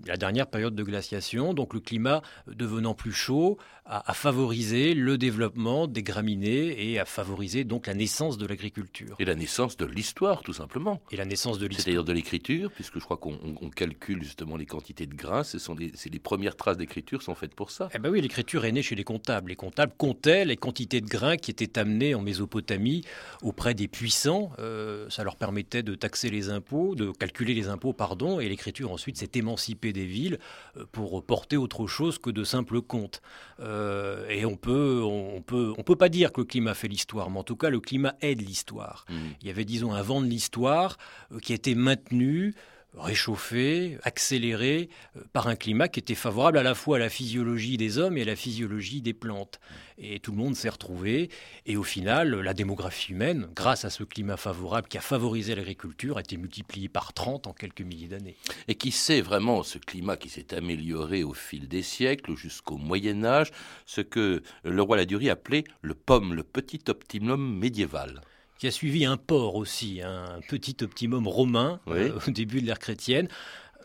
la 0.07 0.17
dernière 0.17 0.47
période 0.49 0.75
de 0.75 0.83
glaciation, 0.83 1.55
donc 1.55 1.75
le 1.75 1.81
climat 1.81 2.23
devenant 2.47 2.95
plus 2.95 3.13
chaud, 3.13 3.59
a, 3.91 4.15
favorisé 4.15 4.95
le 4.95 5.19
développement 5.19 5.87
des 5.87 6.03
graminées 6.03 6.91
et 6.91 7.01
a 7.01 7.05
favorisé 7.05 7.65
donc 7.65 7.87
la 7.87 7.95
naissance 7.95 8.39
de 8.39 8.47
l'agriculture. 8.47 9.17
Et 9.19 9.25
la 9.25 9.35
naissance 9.35 9.77
de 9.77 9.85
l'histoire, 9.85 10.43
tout 10.43 10.53
simplement. 10.53 11.03
Et 11.11 11.17
la 11.17 11.25
naissance 11.25 11.59
de 11.59 11.67
l'histoire. 11.67 11.85
C'est-à-dire 11.85 12.05
de 12.05 12.13
l'écriture, 12.13 12.71
puisque 12.71 12.99
je 12.99 13.05
crois 13.05 13.17
qu'on 13.17 13.71
calcule 13.75 14.23
justement 14.23 14.57
les 14.57 14.67
quantités 14.67 15.07
de 15.07 15.15
grains. 15.15 15.43
Ce 15.43 15.59
sont 15.59 15.75
les, 15.75 15.93
les 16.11 16.19
premières 16.19 16.57
traces 16.57 16.77
d'écriture 16.77 17.23
sont 17.23 17.35
faites 17.35 17.55
pour 17.55 17.71
ça. 17.71 17.89
Eh 17.95 17.99
ben 17.99 18.11
oui, 18.11 18.21
l'écriture 18.21 18.65
est 18.65 18.73
née 18.73 18.83
chez 18.83 18.95
les 18.95 19.05
comptables. 19.05 19.51
Les 19.51 19.57
comptables 19.57 19.93
comptaient 19.97 20.45
les 20.45 20.57
quantités 20.57 21.01
de 21.01 21.09
grains 21.09 21.37
qui 21.37 21.51
étaient 21.51 21.79
amenés 21.79 22.15
en 22.15 22.23
Mésopotamie 22.23 23.03
auprès 23.43 23.75
des 23.75 23.89
puissants. 23.89 24.53
Euh, 24.59 25.09
ça 25.11 25.25
leur 25.25 25.37
permettait 25.37 25.83
de 25.83 25.95
taxer 26.01 26.31
les 26.31 26.51
impôts, 26.51 26.95
de 26.95 27.11
calculer 27.13 27.55
les 27.55 27.69
impôts, 27.69 27.93
pardon. 27.93 28.41
Et 28.41 28.49
l'écriture 28.49 28.91
ensuite 28.91 29.19
s'est 29.19 29.31
émancipée 29.35 29.93
des 29.93 30.05
villes 30.05 30.39
euh, 30.77 30.85
pour 30.91 31.25
porter 31.25 31.57
autre 31.57 31.87
chose 31.87 32.19
que 32.19 32.31
de 32.31 32.45
simples 32.45 32.81
comptes. 32.81 33.23
Euh, 33.61 34.29
et 34.29 34.45
on 34.45 34.57
peut, 34.57 35.03
on 35.05 35.41
peut, 35.43 35.73
on 35.79 35.83
peut 35.83 35.97
pas 35.97 36.09
dire 36.09 36.33
que 36.33 36.41
le 36.41 36.47
climat 36.47 36.75
fait 36.75 36.89
l'histoire, 36.89 37.31
mais 37.31 37.39
en 37.39 37.45
tout 37.45 37.57
cas, 37.57 37.71
le 37.71 37.81
climat 37.81 38.15
aide 38.21 38.41
l'histoire. 38.41 39.05
Mmh. 39.09 39.15
Il 39.43 39.47
y 39.47 39.51
avait, 39.51 39.65
disons, 39.65 39.93
un 39.93 40.03
vent 40.03 40.21
de 40.21 40.27
l'histoire 40.27 40.99
euh, 41.33 41.39
qui 41.39 41.53
a 41.53 41.55
été 41.55 41.75
maintenu 41.75 42.55
réchauffé, 42.97 43.99
accéléré 44.03 44.89
euh, 45.17 45.23
par 45.33 45.49
un 45.49 45.57
climat 45.57 45.89
qui 45.89 46.01
était 46.01 46.15
favorable 46.15 46.59
à 46.59 46.63
la 46.63 46.75
fois 46.75 46.97
à 46.97 47.01
la 47.01 47.09
physiologie 47.09 47.77
des 47.77 47.99
hommes 47.99 48.17
et 48.19 48.23
à 48.23 48.27
la 48.27 48.37
physiologie 48.37 49.03
des 49.03 49.13
plantes. 49.13 49.61
Et 49.99 50.19
tout 50.19 50.33
le 50.33 50.39
monde 50.39 50.57
s'est 50.57 50.69
retrouvé. 50.69 51.31
Et 51.67 51.77
au 51.77 51.83
final, 51.83 52.35
la 52.35 52.55
démographie 52.55 53.13
humaine, 53.13 53.49
grâce 53.55 53.85
à 53.85 53.91
ce 53.91 54.03
climat 54.03 54.37
favorable 54.37 54.89
qui 54.89 54.99
a 54.99 55.03
favorisé 55.03 55.55
l'agriculture, 55.55 56.17
a 56.17 56.21
été 56.21 56.37
multipliée 56.37 56.89
par 56.89 57.13
30 57.13 57.47
en 57.47 57.53
quelques 57.53 57.83
milliers 57.83 58.09
d'années. 58.09 58.37
Et 58.69 58.75
qui 58.75 58.91
sait 58.91 59.21
vraiment 59.21 59.63
ce 59.63 59.79
climat 59.79 60.17
qui 60.17 60.29
s'est 60.29 60.55
amélioré 60.55 61.23
au 61.23 61.35
fil 61.35 61.69
des 61.69 61.83
siècles 61.83 62.35
jusqu'au 62.37 62.77
Moyen 62.77 63.25
Âge, 63.25 63.51
ce 63.87 64.01
que 64.01 64.43
le 64.65 64.83
roi 64.83 64.97
Ladurie 64.97 65.31
appelait 65.31 65.65
le 65.83 65.95
pomme, 65.95 66.35
le 66.35 66.43
petit 66.43 66.81
optimum 66.89 67.59
médiéval 67.59 68.23
qui 68.61 68.67
a 68.67 68.71
suivi 68.71 69.07
un 69.07 69.17
port 69.17 69.55
aussi, 69.55 70.03
un 70.03 70.39
petit 70.47 70.77
optimum 70.83 71.27
romain 71.27 71.81
euh, 71.89 72.19
au 72.29 72.31
début 72.31 72.61
de 72.61 72.67
l'ère 72.67 72.79
chrétienne, 72.79 73.27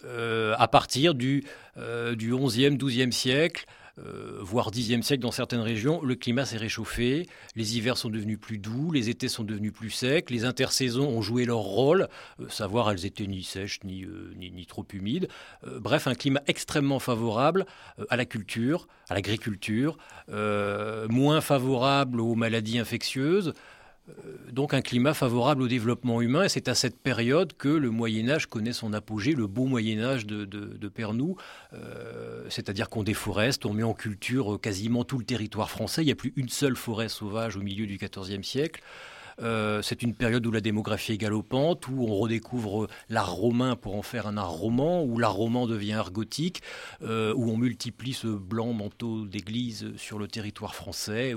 euh, 0.03 0.53
à 0.57 0.67
partir 0.67 1.15
du, 1.15 1.45
euh, 1.77 2.13
du 2.13 2.33
11e, 2.33 2.77
12e 2.77 3.11
siècle. 3.11 3.65
voire 4.41 4.71
10e 4.71 5.01
siècle 5.01 5.21
dans 5.21 5.31
certaines 5.31 5.61
régions, 5.61 6.01
le 6.03 6.15
climat 6.15 6.43
s'est 6.43 6.57
réchauffé, 6.57 7.25
les 7.55 7.77
hivers 7.77 7.95
sont 7.95 8.09
devenus 8.09 8.37
plus 8.37 8.57
doux, 8.57 8.91
les 8.91 9.07
étés 9.07 9.29
sont 9.29 9.45
devenus 9.45 9.71
plus 9.71 9.89
secs, 9.89 10.29
les 10.29 10.43
intersaisons 10.43 11.07
ont 11.07 11.21
joué 11.21 11.45
leur 11.45 11.59
rôle, 11.59 12.09
savoir 12.49 12.91
elles 12.91 13.05
étaient 13.05 13.27
ni 13.27 13.43
sèches 13.43 13.79
ni, 13.85 14.05
ni, 14.35 14.65
trop 14.65 14.85
humides. 14.91 15.29
bref, 15.79 16.07
un 16.07 16.15
climat 16.15 16.41
extrêmement 16.47 16.99
favorable 16.99 17.65
à 18.09 18.17
la 18.17 18.25
culture, 18.25 18.89
à 19.07 19.13
l'agriculture, 19.13 19.95
moins 20.27 21.39
favorable 21.39 22.19
aux 22.19 22.35
maladies 22.35 22.79
infectieuses, 22.79 23.53
euh, 23.53 23.53
donc 24.51 24.73
un 24.73 24.81
climat 24.81 25.13
favorable 25.13 25.63
au 25.63 25.67
développement 25.67 26.21
humain. 26.21 26.43
Et 26.43 26.49
c'est 26.49 26.67
à 26.67 26.75
cette 26.75 26.97
période 26.99 27.53
que 27.57 27.69
le 27.69 27.89
Moyen 27.89 28.29
Âge 28.29 28.47
connaît 28.47 28.73
son 28.73 28.93
apogée, 28.93 29.33
le 29.33 29.47
beau 29.47 29.65
Moyen 29.65 30.01
Âge 30.03 30.25
de, 30.25 30.45
de. 30.45 30.71
Euh, 31.73 32.45
c'est-à-dire 32.49 32.89
qu'on 32.89 33.03
déforeste, 33.03 33.65
on 33.65 33.73
met 33.73 33.83
en 33.83 33.93
culture 33.93 34.59
quasiment 34.61 35.03
tout 35.03 35.17
le 35.17 35.25
territoire 35.25 35.69
français. 35.69 36.03
Il 36.03 36.05
n'y 36.05 36.11
a 36.11 36.15
plus 36.15 36.33
une 36.35 36.49
seule 36.49 36.75
forêt 36.75 37.09
sauvage 37.09 37.57
au 37.57 37.61
milieu 37.61 37.85
du 37.85 37.97
XIVe 37.97 38.43
siècle. 38.43 38.81
Euh, 39.41 39.81
c'est 39.81 40.03
une 40.03 40.15
période 40.15 40.45
où 40.45 40.51
la 40.51 40.61
démographie 40.61 41.13
est 41.13 41.17
galopante, 41.17 41.87
où 41.87 42.05
on 42.07 42.15
redécouvre 42.15 42.87
l'art 43.09 43.33
romain 43.33 43.75
pour 43.75 43.95
en 43.95 44.01
faire 44.01 44.27
un 44.27 44.37
art 44.37 44.51
roman, 44.51 45.03
où 45.03 45.17
l'art 45.17 45.33
roman 45.33 45.67
devient 45.67 45.93
art 45.93 46.11
gothique, 46.11 46.61
euh, 47.01 47.33
où 47.35 47.49
on 47.49 47.57
multiplie 47.57 48.13
ce 48.13 48.27
blanc 48.27 48.73
manteau 48.73 49.25
d'église 49.25 49.93
sur 49.97 50.19
le 50.19 50.27
territoire 50.27 50.75
français, 50.75 51.33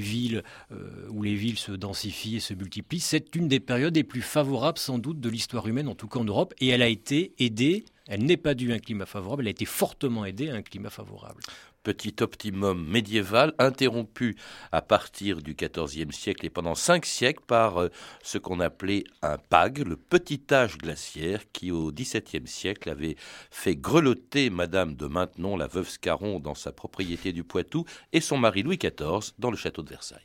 villes, 0.00 0.42
euh, 0.72 1.08
où 1.10 1.22
les 1.22 1.34
villes 1.34 1.58
se 1.58 1.72
densifient 1.72 2.36
et 2.36 2.40
se 2.40 2.54
multiplient. 2.54 3.00
C'est 3.00 3.34
une 3.36 3.48
des 3.48 3.60
périodes 3.60 3.96
les 3.96 4.04
plus 4.04 4.22
favorables 4.22 4.78
sans 4.78 4.98
doute 4.98 5.20
de 5.20 5.28
l'histoire 5.28 5.66
humaine, 5.66 5.88
en 5.88 5.94
tout 5.94 6.08
cas 6.08 6.20
en 6.20 6.24
Europe, 6.24 6.54
et 6.60 6.68
elle 6.68 6.82
a 6.82 6.88
été 6.88 7.34
aidée 7.38 7.84
elle 8.10 8.24
n'est 8.24 8.36
pas 8.36 8.54
due 8.54 8.72
à 8.72 8.74
un 8.74 8.80
climat 8.80 9.06
favorable, 9.06 9.42
elle 9.42 9.48
a 9.48 9.50
été 9.52 9.64
fortement 9.64 10.24
aidée 10.24 10.50
à 10.50 10.56
un 10.56 10.62
climat 10.62 10.90
favorable 10.90 11.42
petit 11.82 12.16
optimum 12.20 12.86
médiéval 12.86 13.54
interrompu 13.58 14.36
à 14.72 14.82
partir 14.82 15.42
du 15.42 15.54
XIVe 15.54 16.12
siècle 16.12 16.46
et 16.46 16.50
pendant 16.50 16.74
cinq 16.74 17.06
siècles 17.06 17.42
par 17.46 17.78
euh, 17.78 17.88
ce 18.22 18.38
qu'on 18.38 18.60
appelait 18.60 19.04
un 19.22 19.38
PAG, 19.38 19.78
le 19.78 19.96
petit 19.96 20.42
âge 20.52 20.78
glaciaire, 20.78 21.42
qui 21.52 21.70
au 21.70 21.92
XVIIe 21.92 22.46
siècle 22.46 22.90
avait 22.90 23.16
fait 23.50 23.76
grelotter 23.76 24.50
Madame 24.50 24.94
de 24.94 25.06
Maintenon, 25.06 25.56
la 25.56 25.66
veuve 25.66 25.88
Scarron, 25.88 26.40
dans 26.40 26.54
sa 26.54 26.72
propriété 26.72 27.32
du 27.32 27.44
Poitou, 27.44 27.84
et 28.12 28.20
son 28.20 28.38
mari 28.38 28.62
Louis 28.62 28.78
XIV 28.78 29.32
dans 29.38 29.50
le 29.50 29.56
château 29.56 29.82
de 29.82 29.90
Versailles. 29.90 30.20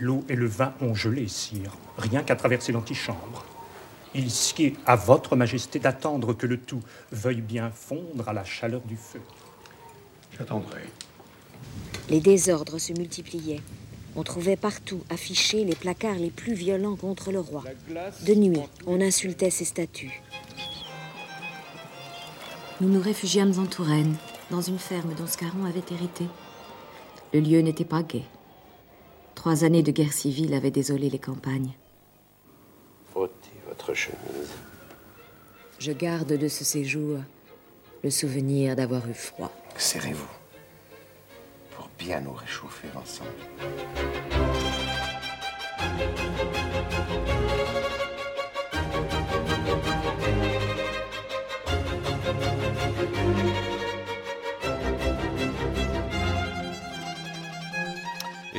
L'eau 0.00 0.24
et 0.28 0.36
le 0.36 0.46
vin 0.46 0.74
ont 0.80 0.94
gelé, 0.94 1.26
sire, 1.26 1.72
rien 1.96 2.22
qu'à 2.22 2.36
traverser 2.36 2.70
l'antichambre. 2.70 3.44
Il 4.14 4.30
sied 4.30 4.76
à 4.86 4.96
votre 4.96 5.36
majesté 5.36 5.78
d'attendre 5.78 6.32
que 6.32 6.46
le 6.46 6.58
tout 6.58 6.82
veuille 7.12 7.42
bien 7.42 7.70
fondre 7.70 8.28
à 8.28 8.32
la 8.32 8.44
chaleur 8.44 8.80
du 8.82 8.96
feu. 8.96 9.20
J'attendrai. 10.36 10.82
Les 12.08 12.20
désordres 12.20 12.78
se 12.78 12.92
multipliaient. 12.92 13.60
On 14.16 14.22
trouvait 14.22 14.56
partout 14.56 15.02
affichés 15.10 15.64
les 15.64 15.74
placards 15.74 16.16
les 16.16 16.30
plus 16.30 16.54
violents 16.54 16.96
contre 16.96 17.30
le 17.30 17.40
roi. 17.40 17.62
De 18.26 18.34
nuit, 18.34 18.60
on 18.86 19.00
insultait 19.00 19.50
ses 19.50 19.66
statues. 19.66 20.22
Nous 22.80 22.88
nous 22.88 23.02
réfugiâmes 23.02 23.58
en 23.58 23.66
Touraine, 23.66 24.16
dans 24.50 24.62
une 24.62 24.78
ferme 24.78 25.14
dont 25.14 25.26
Scarron 25.26 25.64
avait 25.66 25.82
hérité. 25.90 26.24
Le 27.34 27.40
lieu 27.40 27.60
n'était 27.60 27.84
pas 27.84 28.02
gai. 28.02 28.24
Trois 29.34 29.64
années 29.64 29.82
de 29.82 29.92
guerre 29.92 30.12
civile 30.12 30.54
avaient 30.54 30.70
désolé 30.70 31.10
les 31.10 31.18
campagnes 31.18 31.74
chemise. 33.94 34.52
Je 35.78 35.92
garde 35.92 36.32
de 36.36 36.48
ce 36.48 36.64
séjour 36.64 37.18
le 38.02 38.10
souvenir 38.10 38.76
d'avoir 38.76 39.08
eu 39.08 39.14
froid. 39.14 39.52
Serrez-vous 39.76 40.28
pour 41.76 41.88
bien 41.98 42.20
nous 42.20 42.32
réchauffer 42.32 42.88
ensemble. 42.94 43.30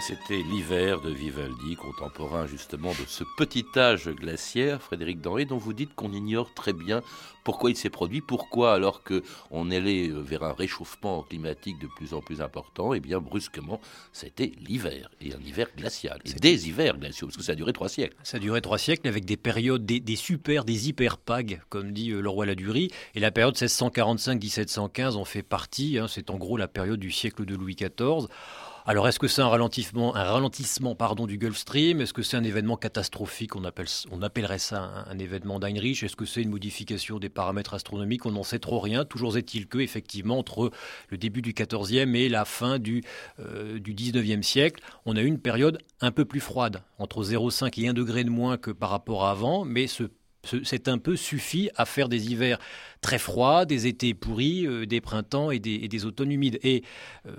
C'était 0.09 0.41
l'hiver 0.41 1.01
de 1.01 1.11
Vivaldi, 1.11 1.75
contemporain 1.75 2.47
justement 2.47 2.89
de 2.93 3.05
ce 3.05 3.23
petit 3.37 3.65
âge 3.75 4.09
glaciaire, 4.09 4.81
Frédéric 4.81 5.21
Denré, 5.21 5.45
dont 5.45 5.59
vous 5.59 5.71
dites 5.71 5.93
qu'on 5.93 6.11
ignore 6.11 6.51
très 6.55 6.73
bien 6.73 7.03
pourquoi 7.43 7.69
il 7.69 7.75
s'est 7.75 7.91
produit, 7.91 8.19
pourquoi 8.19 8.73
alors 8.73 9.03
qu'on 9.03 9.69
allait 9.69 10.07
vers 10.09 10.41
un 10.41 10.53
réchauffement 10.53 11.21
climatique 11.21 11.77
de 11.77 11.85
plus 11.85 12.15
en 12.15 12.21
plus 12.21 12.41
important, 12.41 12.95
et 12.95 12.97
eh 12.97 12.99
bien 12.99 13.19
brusquement, 13.19 13.79
c'était 14.11 14.51
l'hiver, 14.67 15.11
et 15.21 15.35
un 15.35 15.39
hiver 15.39 15.67
glacial, 15.77 16.19
et 16.25 16.33
des 16.33 16.67
hivers 16.67 16.97
glaciaux, 16.97 17.27
parce 17.27 17.37
que 17.37 17.43
ça 17.43 17.51
a 17.51 17.55
duré 17.55 17.71
trois 17.71 17.89
siècles. 17.89 18.17
Ça 18.23 18.37
a 18.37 18.39
duré 18.39 18.61
trois 18.61 18.79
siècles 18.79 19.07
avec 19.07 19.25
des 19.25 19.37
périodes, 19.37 19.85
des, 19.85 20.15
super, 20.15 20.65
des 20.65 20.89
hyper 20.89 21.19
pags, 21.19 21.61
comme 21.69 21.91
dit 21.91 22.09
euh, 22.09 22.21
le 22.21 22.29
roi 22.29 22.47
Ladurie, 22.47 22.89
et 23.13 23.19
la 23.19 23.29
période 23.29 23.55
1645-1715 23.55 25.17
en 25.17 25.25
fait 25.25 25.43
partie, 25.43 25.99
hein, 25.99 26.07
c'est 26.07 26.31
en 26.31 26.37
gros 26.37 26.57
la 26.57 26.67
période 26.67 26.99
du 26.99 27.11
siècle 27.11 27.45
de 27.45 27.55
Louis 27.55 27.75
XIV. 27.75 28.27
Alors, 28.89 29.07
est-ce 29.07 29.19
que 29.19 29.27
c'est 29.27 29.43
un 29.43 29.47
ralentissement, 29.47 30.15
un 30.15 30.23
ralentissement 30.23 30.95
pardon, 30.95 31.27
du 31.27 31.37
Gulf 31.37 31.57
Stream 31.57 32.01
Est-ce 32.01 32.11
que 32.11 32.23
c'est 32.23 32.37
un 32.37 32.43
événement 32.43 32.75
catastrophique? 32.75 33.55
On, 33.55 33.63
appelle, 33.63 33.85
on 34.09 34.23
appellerait 34.23 34.57
ça 34.57 35.05
un, 35.07 35.19
événement 35.19 35.59
d'Heinrich. 35.59 36.01
Est-ce 36.01 36.15
que 36.15 36.25
c'est 36.25 36.41
une 36.41 36.49
modification 36.49 37.19
des 37.19 37.29
paramètres 37.29 37.75
astronomiques? 37.75 38.25
On 38.25 38.31
n'en 38.31 38.41
sait 38.41 38.57
trop 38.57 38.79
rien. 38.79 39.05
Toujours 39.05 39.37
est-il 39.37 39.67
que, 39.67 39.77
effectivement, 39.77 40.39
entre 40.39 40.71
le 41.09 41.17
début 41.19 41.43
du 41.43 41.53
XIVe 41.53 42.15
et 42.15 42.29
la 42.29 42.45
fin 42.45 42.79
du, 42.79 43.03
euh, 43.39 43.77
du 43.77 43.93
19e 43.93 44.41
siècle, 44.41 44.81
on 45.05 45.15
a 45.15 45.21
eu 45.21 45.27
une 45.27 45.39
période 45.39 45.77
un 46.01 46.11
peu 46.11 46.25
plus 46.25 46.39
froide, 46.39 46.81
entre 46.97 47.23
0,5 47.23 47.79
et 47.79 47.89
1 47.89 47.93
degré 47.93 48.23
de 48.23 48.31
moins 48.31 48.57
que 48.57 48.71
par 48.71 48.89
rapport 48.89 49.27
à 49.27 49.29
avant, 49.29 49.65
mais 49.65 49.85
ce 49.85 50.05
c'est 50.43 50.87
un 50.87 50.97
peu 50.97 51.15
suffit 51.15 51.69
à 51.75 51.85
faire 51.85 52.07
des 52.07 52.31
hivers 52.31 52.59
très 53.01 53.19
froids, 53.19 53.65
des 53.65 53.87
étés 53.87 54.13
pourris, 54.13 54.65
euh, 54.65 54.85
des 54.85 55.01
printemps 55.01 55.51
et 55.51 55.59
des, 55.59 56.05
automnes 56.05 56.31
humides. 56.31 56.59
Et 56.63 56.83
euh, 57.27 57.31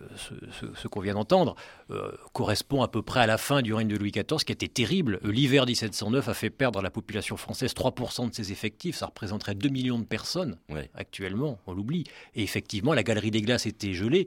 ce, 0.74 0.88
qu'on 0.88 1.00
vient 1.00 1.14
d'entendre 1.14 1.54
euh, 1.90 2.12
correspond 2.32 2.82
à 2.82 2.88
peu 2.88 3.02
près 3.02 3.20
à 3.20 3.26
la 3.26 3.38
fin 3.38 3.62
du 3.62 3.72
règne 3.72 3.88
de 3.88 3.96
Louis 3.96 4.10
XIV, 4.10 4.44
qui 4.44 4.52
était 4.52 4.68
terrible. 4.68 5.18
L'hiver 5.24 5.66
1709 5.66 6.28
a 6.28 6.34
fait 6.34 6.50
perdre 6.50 6.78
à 6.78 6.82
la 6.82 6.90
population 6.90 7.36
française 7.36 7.72
3% 7.72 8.30
de 8.30 8.34
ses 8.34 8.52
effectifs. 8.52 8.96
Ça 8.96 9.06
représenterait 9.06 9.54
2 9.54 9.68
millions 9.68 9.98
de 9.98 10.04
personnes 10.04 10.56
actuellement, 10.94 11.58
on 11.66 11.72
l'oublie. 11.72 12.04
Et 12.34 12.42
effectivement, 12.42 12.94
la 12.94 13.02
galerie 13.02 13.30
des 13.30 13.42
glaces 13.42 13.66
était 13.66 13.94
gelée. 13.94 14.26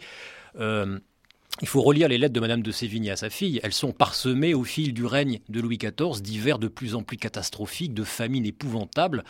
Il 1.61 1.67
faut 1.67 1.81
relire 1.81 2.07
les 2.07 2.17
lettres 2.17 2.33
de 2.33 2.39
Madame 2.39 2.63
de 2.63 2.71
Sévigné 2.71 3.11
à 3.11 3.15
sa 3.15 3.29
fille. 3.29 3.59
Elles 3.63 3.73
sont 3.73 3.91
parsemées 3.91 4.55
au 4.55 4.63
fil 4.63 4.93
du 4.93 5.05
règne 5.05 5.39
de 5.49 5.61
Louis 5.61 5.77
XIV 5.77 6.21
d'hivers 6.21 6.57
de 6.57 6.67
plus 6.67 6.95
en 6.95 7.03
plus 7.03 7.17
catastrophiques, 7.17 7.93
de 7.93 8.03
famines 8.03 8.45
épouvantables 8.45 9.23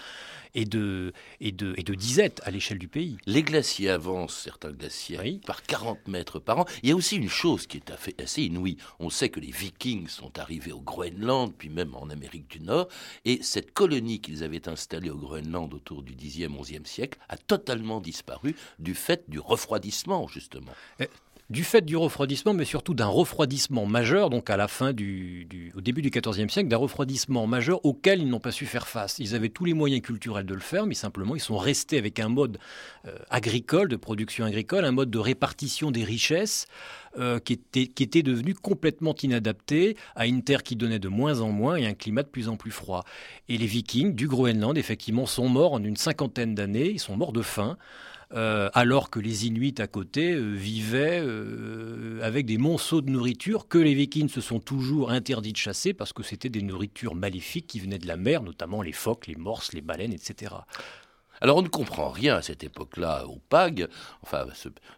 et 0.56 0.63
de, 0.63 1.12
et 1.42 1.51
de, 1.51 1.74
et 1.77 1.84
de 1.84 1.94
disette 1.94 2.42
à 2.46 2.51
l'échelle 2.51 2.80
du 2.80 2.88
pays. 2.88 3.18
Les 3.25 3.44
glaciers 3.44 3.89
avancent, 3.89 4.38
certains 4.38 4.72
glaciers, 4.72 5.42
par 5.46 5.63
40 5.63 6.08
mètres 6.08 6.39
par 6.39 6.60
an. 6.60 6.65
Il 6.82 6.89
y 6.89 6.92
a 6.94 6.96
aussi 6.96 7.18
une 7.18 7.30
chose 7.30 7.68
qui 7.68 7.77
est 7.77 8.22
assez 8.22 8.44
inouïe. 8.44 8.77
On 9.00 9.10
sait 9.10 9.30
que 9.30 9.42
les 9.42 9.51
Vikings 9.51 10.08
sont 10.08 10.39
arrivés 10.39 10.72
au 10.72 10.82
Groenland, 10.82 11.53
puis 11.58 11.70
même 11.70 11.94
en 11.94 12.10
Amérique 12.10 12.50
du 12.50 12.62
Nord, 12.62 12.88
et 13.25 13.39
cette 13.42 13.74
colonie 13.74 14.22
qu'ils 14.22 14.44
avaient 14.44 14.70
installée 14.70 15.10
au 15.10 15.18
Groenland 15.18 15.74
autour 15.74 16.03
du 16.03 16.15
10e, 16.15 16.58
11e 16.58 16.86
siècle 16.86 17.20
a 17.27 17.36
totalement 17.36 18.00
disparu 18.00 18.56
du 18.80 18.96
fait 18.96 19.25
du 19.27 19.39
refroidissement, 19.39 20.27
justement. 20.27 20.72
Eh, 21.00 21.10
du 21.53 21.63
fait 21.63 21.86
du 21.86 21.95
refroidissement, 21.95 22.55
mais 22.55 22.65
surtout 22.65 22.95
d'un 22.95 23.05
refroidissement 23.05 23.86
majeur, 23.86 24.31
donc 24.31 24.50
à 24.50 24.57
la 24.57 24.67
fin 24.67 24.91
du, 24.91 25.72
au 25.77 25.81
début 25.81 26.01
du 26.01 26.10
XIVe 26.10 26.50
siècle, 26.50 26.67
d'un 26.67 26.77
refroidissement 26.77 27.45
majeur 27.45 27.86
auquel 27.86 28.22
ils 28.22 28.27
n'ont 28.27 28.39
pas 28.39 28.51
su 28.51 28.65
faire 28.65 28.88
face. 28.88 29.19
Ils 29.19 29.36
avaient 29.36 29.50
tous 29.50 29.63
les 29.63 29.75
moyens 29.75 30.01
culturels 30.01 30.48
de 30.48 30.53
le 30.55 30.60
faire, 30.60 30.88
mais 30.88 30.95
simplement 30.95 31.36
ils 31.36 31.41
sont 31.41 31.57
restés 31.57 32.00
avec 32.00 32.19
un 32.19 32.27
mode 32.27 32.57
euh, 33.05 33.15
agricole, 33.29 33.88
de 33.88 33.95
production 33.95 34.45
agricole, 34.45 34.83
un 34.83 34.91
mode 34.91 35.12
de 35.12 35.19
répartition 35.19 35.91
des 35.91 36.03
richesses 36.03 36.65
euh, 37.19 37.38
qui, 37.38 37.53
était, 37.53 37.86
qui 37.86 38.01
était 38.01 38.24
devenu 38.24 38.55
complètement 38.55 39.13
inadapté 39.22 39.95
à 40.15 40.25
une 40.25 40.41
terre 40.41 40.63
qui 40.63 40.75
donnait 40.75 40.98
de 40.98 41.07
moins 41.07 41.41
en 41.41 41.51
moins 41.51 41.75
et 41.75 41.86
un 41.86 41.93
climat 41.93 42.24
de 42.24 42.29
plus 42.29 42.50
en 42.50 42.57
plus 42.57 42.72
froid. 42.72 43.03
Et 43.48 43.60
les 43.60 43.67
Vikings 43.67 44.15
du 44.15 44.27
Groenland, 44.27 44.75
effectivement, 44.75 45.27
sont 45.27 45.50
morts 45.50 45.74
en 45.74 45.83
une 45.83 45.98
cinquantaine 45.98 46.55
d'années, 46.55 46.89
ils 46.89 47.00
sont 47.00 47.15
morts 47.15 47.31
de 47.31 47.43
faim. 47.43 47.77
Euh, 48.36 48.70
alors 48.74 49.12
que 49.12 49.20
les 49.20 49.46
Inuits 49.46 49.75
à 49.78 49.86
côté 49.86 50.34
euh, 50.34 50.54
vivaient 50.56 51.22
euh, 51.22 52.20
avec 52.24 52.48
des 52.48 52.58
monceaux 52.58 53.02
de 53.02 53.12
nourriture 53.12 53.68
que 53.68 53.78
les 53.78 53.94
Vikings 53.94 54.30
se 54.30 54.42
sont 54.42 54.60
toujours 54.60 55.12
interdits 55.12 55.52
de 55.52 55.58
chasser 55.58 55.94
parce 55.94 56.13
que 56.13 56.24
c'était 56.24 56.50
des 56.50 56.63
nourritures 56.63 57.13
maléfiques 57.13 57.68
qui 57.68 57.80
venaient 57.80 58.00
de 58.00 58.08
la 58.08 58.18
mer, 58.18 58.42
notamment 58.42 58.82
les 58.82 58.92
phoques, 58.92 59.28
les 59.28 59.36
morses, 59.36 59.74
les 59.74 59.82
baleines, 59.82 60.13
etc. 60.13 60.56
Alors 61.44 61.58
on 61.58 61.62
ne 61.62 61.68
comprend 61.68 62.10
rien 62.10 62.38
à 62.38 62.42
cette 62.42 62.64
époque-là 62.64 63.28
au 63.28 63.38
PAG, 63.50 63.90
enfin 64.22 64.46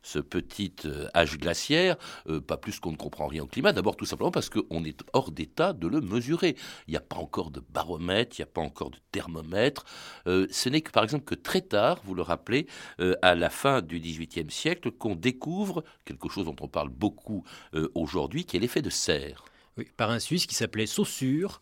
ce, 0.03 0.19
petit 0.19 0.75
euh, 0.85 1.07
âge 1.15 1.39
glaciaire, 1.39 1.95
euh, 2.29 2.39
pas 2.39 2.57
plus 2.57 2.79
qu'on 2.79 2.91
ne 2.91 2.97
comprend 2.97 3.25
rien 3.25 3.41
au 3.41 3.47
climat, 3.47 3.73
d'abord 3.73 3.95
tout 3.95 4.05
simplement 4.05 4.29
parce 4.29 4.51
qu'on 4.51 4.83
est 4.85 5.01
hors 5.13 5.31
d'état 5.31 5.73
de 5.73 5.87
le 5.87 6.01
mesurer. 6.01 6.55
Il 6.87 6.91
n'y 6.91 6.97
a 6.97 7.01
pas 7.01 7.15
encore 7.15 7.49
de 7.49 7.63
baromètre, 7.71 8.37
il 8.37 8.43
n'y 8.43 8.47
a 8.47 8.53
pas 8.53 8.61
encore 8.61 8.91
de 8.91 8.99
thermomètre. 9.11 9.85
Euh, 10.27 10.45
ce 10.51 10.69
n'est 10.69 10.81
que 10.81 10.91
par 10.91 11.03
exemple 11.03 11.25
que 11.25 11.33
très 11.33 11.61
tard, 11.61 12.01
vous 12.03 12.13
le 12.13 12.21
rappelez, 12.21 12.67
à 13.23 13.33
la 13.33 13.49
fin 13.49 13.81
du 13.81 13.99
XVIIIe 13.99 14.51
siècle, 14.51 14.91
qu'on 14.91 15.15
découvre 15.15 15.83
quelque 16.05 16.29
chose 16.29 16.45
dont 16.45 16.55
on 16.61 16.67
parle 16.67 16.89
beaucoup 16.89 17.43
aujourd'hui, 17.95 18.45
qui 18.45 18.57
est 18.57 18.59
l'effet 18.59 18.83
de 18.83 18.91
serre. 18.91 19.45
Oui, 19.77 19.87
par 19.97 20.11
un 20.11 20.19
Suisse 20.19 20.45
qui 20.45 20.53
s'appelait 20.53 20.85
Saussure. 20.85 21.59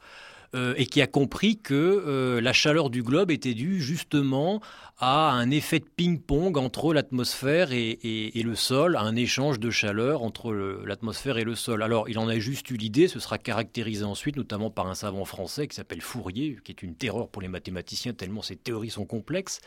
Euh, 0.56 0.76
et 0.78 0.86
qui 0.86 1.02
a 1.02 1.08
compris 1.08 1.58
que 1.58 1.74
euh, 1.74 2.40
la 2.40 2.54
chaleur 2.54 2.92
du 2.92 3.02
globe 3.02 3.32
était 3.32 3.56
due 3.56 3.82
justement 3.82 4.62
à 5.00 5.32
un 5.32 5.50
effet 5.50 5.80
de 5.80 5.86
ping-pong 5.86 6.60
entre 6.60 6.94
l'atmosphère 6.94 7.70
et, 7.72 8.32
le 8.36 8.54
sol, 8.54 8.96
à 8.96 9.02
un 9.02 9.16
échange 9.16 9.60
de 9.60 9.72
chaleur 9.72 10.22
entre 10.22 10.54
l'atmosphère 10.86 11.40
et 11.40 11.44
le 11.44 11.56
sol. 11.56 11.82
Alors, 11.82 12.08
il 12.08 12.20
en 12.20 12.28
a 12.28 12.38
juste 12.38 12.70
eu 12.70 12.78
l'idée, 12.78 13.08
ce 13.08 13.20
sera 13.20 13.40
caractérisé 13.40 14.04
ensuite, 14.04 14.36
notamment 14.36 14.70
par 14.70 14.86
un 14.86 14.94
savant 14.94 15.26
français 15.26 15.68
qui 15.68 15.76
s'appelle 15.76 16.02
Fourier, 16.02 16.58
qui 16.64 16.72
est 16.72 16.84
une 16.84 16.94
terreur 16.94 17.30
pour 17.30 17.42
les 17.42 17.48
mathématiciens 17.48 18.14
tellement 18.14 18.44
ces 18.44 18.56
théories 18.56 18.92
sont 18.92 19.06
complexes. 19.06 19.60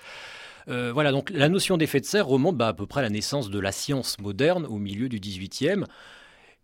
Euh, 0.69 0.93
voilà, 0.93 1.11
donc 1.11 1.31
la 1.31 1.49
notion 1.49 1.77
d'effet 1.77 2.01
de 2.01 2.07
serre 2.07 2.27
remonte 2.27 2.57
bah, 2.57 2.69
à 2.69 2.73
peu 2.75 2.87
près 2.87 3.01
à 3.01 3.03
la 3.03 3.11
naissance 3.11 3.51
de 3.51 3.59
la 3.59 3.73
science 3.73 4.19
moderne 4.21 4.67
au 4.67 4.79
milieu 4.79 5.09
du 5.09 5.19
XVIIIe. 5.19 5.85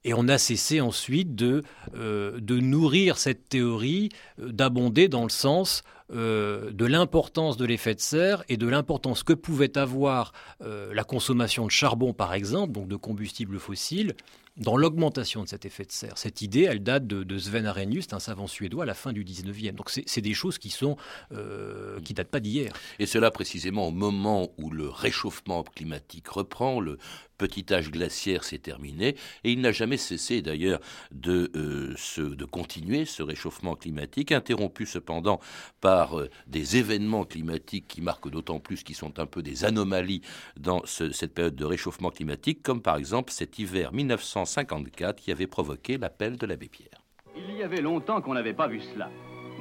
Et 0.05 0.15
on 0.15 0.29
a 0.29 0.39
cessé 0.39 0.81
ensuite 0.81 1.35
de, 1.35 1.63
euh, 1.95 2.41
nourrir 2.49 3.19
cette 3.19 3.49
théorie, 3.49 4.09
euh, 4.41 4.51
d'abonder 4.51 5.09
dans 5.09 5.23
le 5.23 5.31
sens 5.31 5.83
euh, 6.13 6.71
de 6.73 6.85
l'importance 6.85 7.57
de 7.57 7.65
l'effet 7.65 7.95
de 7.95 8.01
serre 8.01 8.45
et 8.49 8.57
de 8.57 8.67
l'importance 8.67 9.23
que 9.23 9.33
pouvait 9.33 9.79
avoir 9.79 10.33
la 10.61 11.05
consommation 11.05 11.65
de 11.65 11.71
charbon, 11.71 12.13
par 12.13 12.35
exemple, 12.35 12.73
donc 12.73 12.89
de 12.89 12.97
combustibles 12.97 13.59
fossiles, 13.59 14.15
dans 14.57 14.77
l'augmentation 14.77 15.43
de 15.43 15.49
cet 15.49 15.65
effet 15.65 15.85
de 15.85 15.93
serre. 15.93 16.19
Cette 16.19 16.43
idée, 16.43 16.63
elle 16.63 16.83
date 16.83 17.07
de, 17.07 17.39
Sven 17.39 17.67
Arrhenius, 17.67 18.07
un 18.13 18.19
savant 18.19 18.47
suédois 18.47 18.85
à 18.85 18.87
la 18.87 18.95
fin 18.95 19.13
du 19.13 19.25
19e. 19.25 19.73
Donc 19.73 19.91
c'est 19.91 20.21
des 20.21 20.35
choses 20.35 20.59
qui 20.59 20.71
sont 20.71 20.97
euh, 21.33 21.99
qui 22.01 22.13
datent 22.15 22.29
pas 22.31 22.41
d'hier. 22.41 22.73
Et 22.99 23.07
cela 23.07 23.31
précisément 23.31 23.89
au 23.89 23.91
moment 23.91 24.51
où 24.59 24.71
le 24.71 24.88
réchauffement 24.88 25.62
climatique 25.62 26.29
reprend, 26.29 26.81
le 26.81 26.99
petit 27.38 27.73
âge 27.73 27.91
glaciaire 27.91 28.45
s'est 28.45 28.59
terminé, 28.59 29.17
et 29.43 29.51
il 29.51 29.61
n'a 29.61 29.73
jamais 29.73 29.97
cessé 29.97 30.43
d'ailleurs 30.43 30.81
de, 31.11 31.51
euh, 31.57 31.97
de 32.19 32.45
continuer 32.45 33.05
ce 33.05 33.25
réchauffement 33.25 33.75
climatique, 33.75 34.31
interrompu 34.31 34.87
cependant 34.87 35.41
par 35.81 36.21
euh, 36.21 36.31
des 36.47 36.77
événements 36.77 37.25
climatiques 37.25 37.88
qui 37.88 38.01
marquent 38.01 38.31
d'autant 38.31 38.61
plus, 38.61 38.85
qui 38.85 38.95
sont 38.95 39.19
un 39.19 39.27
peu 39.27 39.43
des 39.43 39.65
anomalies 39.65 40.23
dans 40.57 40.83
cette 40.87 41.35
période 41.35 41.57
de 41.57 41.65
réchauffement 41.65 42.11
climatique, 42.11 42.62
comme 42.62 42.81
par 42.81 42.97
exemple 42.97 43.33
cet 43.33 43.59
hiver 43.59 43.93
1900 43.93 44.41
1954 44.42 45.16
qui 45.16 45.31
avait 45.31 45.46
provoqué 45.46 45.98
l'appel 45.98 46.37
de 46.37 46.46
l'abbé 46.46 46.68
Pierre. 46.68 47.00
Il 47.37 47.57
y 47.57 47.62
avait 47.62 47.81
longtemps 47.81 48.20
qu'on 48.20 48.35
n'avait 48.35 48.52
pas 48.52 48.66
vu 48.66 48.81
cela. 48.92 49.09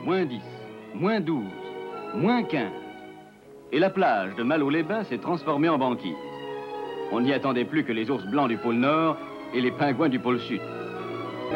Moins 0.04 0.26
10, 0.26 0.42
moins 0.96 1.20
12, 1.20 1.44
moins 2.16 2.44
15. 2.44 2.72
Et 3.72 3.80
la 3.80 3.90
plage 3.90 4.36
de 4.36 4.44
Malo-les-Bains 4.44 5.04
s'est 5.06 5.20
transformée 5.20 5.70
en 5.70 5.78
banquise. 5.78 6.16
On 7.12 7.22
n'y 7.22 7.34
attendait 7.34 7.66
plus 7.66 7.84
que 7.86 7.92
les 7.92 8.10
ours 8.10 8.26
blancs 8.26 8.50
du 8.50 8.58
pôle 8.58 8.76
Nord 8.76 9.18
et 9.54 9.62
les 9.62 9.72
pingouins 9.72 10.10
du 10.10 10.20
pôle 10.20 10.40
Sud. 10.40 10.62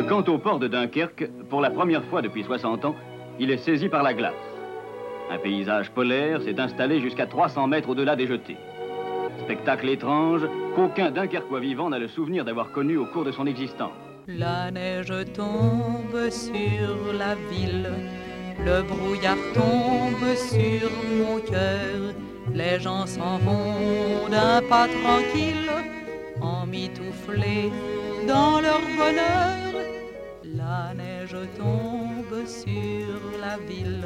Quant 0.07 0.23
au 0.23 0.37
port 0.37 0.59
de 0.59 0.67
Dunkerque, 0.67 1.29
pour 1.49 1.61
la 1.61 1.71
première 1.71 2.03
fois 2.05 2.21
depuis 2.21 2.43
60 2.43 2.85
ans, 2.85 2.95
il 3.39 3.49
est 3.51 3.57
saisi 3.57 3.89
par 3.89 4.03
la 4.03 4.13
glace. 4.13 4.33
Un 5.31 5.37
paysage 5.37 5.89
polaire 5.91 6.41
s'est 6.41 6.59
installé 6.59 6.99
jusqu'à 6.99 7.25
300 7.25 7.67
mètres 7.67 7.89
au-delà 7.89 8.15
des 8.15 8.27
jetées. 8.27 8.57
Spectacle 9.43 9.89
étrange 9.89 10.41
qu'aucun 10.75 11.11
Dunkerquois 11.11 11.59
vivant 11.59 11.89
n'a 11.89 11.99
le 11.99 12.07
souvenir 12.07 12.45
d'avoir 12.45 12.71
connu 12.71 12.97
au 12.97 13.05
cours 13.05 13.25
de 13.25 13.31
son 13.31 13.45
existence. 13.45 13.91
La 14.27 14.71
neige 14.71 15.13
tombe 15.33 16.29
sur 16.29 17.13
la 17.13 17.35
ville, 17.51 17.89
le 18.59 18.81
brouillard 18.81 19.37
tombe 19.53 20.35
sur 20.35 20.89
mon 21.17 21.39
cœur, 21.39 22.13
les 22.53 22.79
gens 22.79 23.05
s'en 23.05 23.37
vont 23.37 24.27
d'un 24.31 24.61
pas 24.67 24.87
tranquille, 24.87 25.69
emmitouflés 26.41 27.71
dans 28.27 28.59
leur 28.61 28.81
bonheur. 28.97 29.83
La 30.55 30.93
neige 30.95 31.37
tombe 31.57 32.45
sur 32.47 33.39
la 33.39 33.57
ville. 33.67 34.05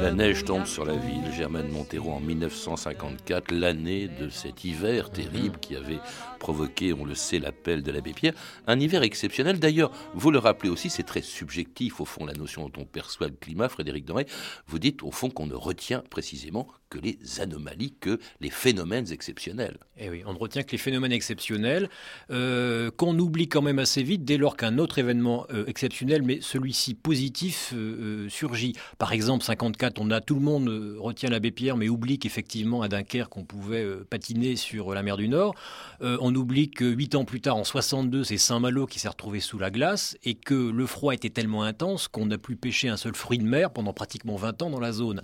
La 0.00 0.12
neige 0.12 0.44
tombe 0.44 0.64
sur 0.64 0.84
la 0.84 0.96
ville. 0.96 1.30
Germaine 1.36 1.68
Montero 1.68 2.12
en 2.12 2.20
1954, 2.20 3.52
l'année 3.52 4.08
de 4.08 4.30
cet 4.30 4.64
hiver 4.64 5.10
terrible 5.10 5.58
qui 5.60 5.76
avait 5.76 5.98
provoqué, 6.38 6.92
on 6.92 7.04
le 7.04 7.14
sait, 7.14 7.38
l'appel 7.38 7.82
de 7.82 7.92
l'abbé 7.92 8.12
Pierre. 8.12 8.34
Un 8.66 8.80
hiver 8.80 9.02
exceptionnel. 9.02 9.60
D'ailleurs, 9.60 9.92
vous 10.14 10.30
le 10.30 10.38
rappelez 10.38 10.70
aussi, 10.70 10.88
c'est 10.88 11.02
très 11.02 11.22
subjectif 11.22 12.00
au 12.00 12.04
fond 12.04 12.24
la 12.24 12.32
notion 12.32 12.68
dont 12.68 12.82
on 12.82 12.84
perçoit 12.84 13.28
le 13.28 13.34
climat. 13.34 13.68
Frédéric 13.68 14.04
Doré, 14.04 14.26
vous 14.66 14.78
dites 14.78 15.02
au 15.02 15.10
fond 15.10 15.30
qu'on 15.30 15.46
ne 15.46 15.54
retient 15.54 16.02
précisément 16.10 16.68
que 16.92 16.98
les 16.98 17.18
anomalies, 17.40 17.94
que 17.98 18.18
les 18.40 18.50
phénomènes 18.50 19.10
exceptionnels. 19.10 19.78
Eh 19.98 20.10
oui, 20.10 20.22
on 20.26 20.34
ne 20.34 20.38
retient 20.38 20.62
que 20.62 20.72
les 20.72 20.78
phénomènes 20.78 21.12
exceptionnels, 21.12 21.88
euh, 22.30 22.90
qu'on 22.90 23.18
oublie 23.18 23.48
quand 23.48 23.62
même 23.62 23.78
assez 23.78 24.02
vite 24.02 24.26
dès 24.26 24.36
lors 24.36 24.58
qu'un 24.58 24.76
autre 24.76 24.98
événement 24.98 25.46
euh, 25.54 25.64
exceptionnel, 25.66 26.22
mais 26.22 26.40
celui-ci 26.42 26.92
positif, 26.92 27.72
euh, 27.74 28.28
surgit. 28.28 28.74
Par 28.98 29.12
exemple, 29.12 29.42
54, 29.42 29.81
on 29.98 30.10
a 30.10 30.20
tout 30.20 30.34
le 30.34 30.40
monde 30.40 30.68
retient 30.98 31.30
l'abbé 31.30 31.50
Pierre, 31.50 31.76
mais 31.76 31.88
oublie 31.88 32.18
qu'effectivement 32.18 32.82
à 32.82 32.88
Dunkerque, 32.88 33.36
on 33.36 33.44
pouvait 33.44 33.86
patiner 34.08 34.56
sur 34.56 34.94
la 34.94 35.02
mer 35.02 35.16
du 35.16 35.28
Nord. 35.28 35.54
on 36.00 36.34
oublie 36.34 36.70
que 36.70 36.84
huit 36.84 37.14
ans 37.14 37.24
plus 37.24 37.40
tard, 37.40 37.56
en 37.56 37.64
62, 37.64 38.24
c'est 38.24 38.38
Saint-Malo 38.38 38.86
qui 38.86 38.98
s'est 38.98 39.08
retrouvé 39.08 39.40
sous 39.40 39.58
la 39.58 39.70
glace 39.70 40.16
et 40.24 40.34
que 40.34 40.54
le 40.54 40.86
froid 40.86 41.14
était 41.14 41.30
tellement 41.30 41.62
intense 41.62 42.08
qu'on 42.08 42.26
n'a 42.26 42.38
plus 42.38 42.56
pêché 42.56 42.88
un 42.88 42.96
seul 42.96 43.14
fruit 43.14 43.38
de 43.38 43.44
mer 43.44 43.70
pendant 43.70 43.92
pratiquement 43.92 44.36
20 44.36 44.62
ans 44.62 44.70
dans 44.70 44.80
la 44.80 44.92
zone. 44.92 45.22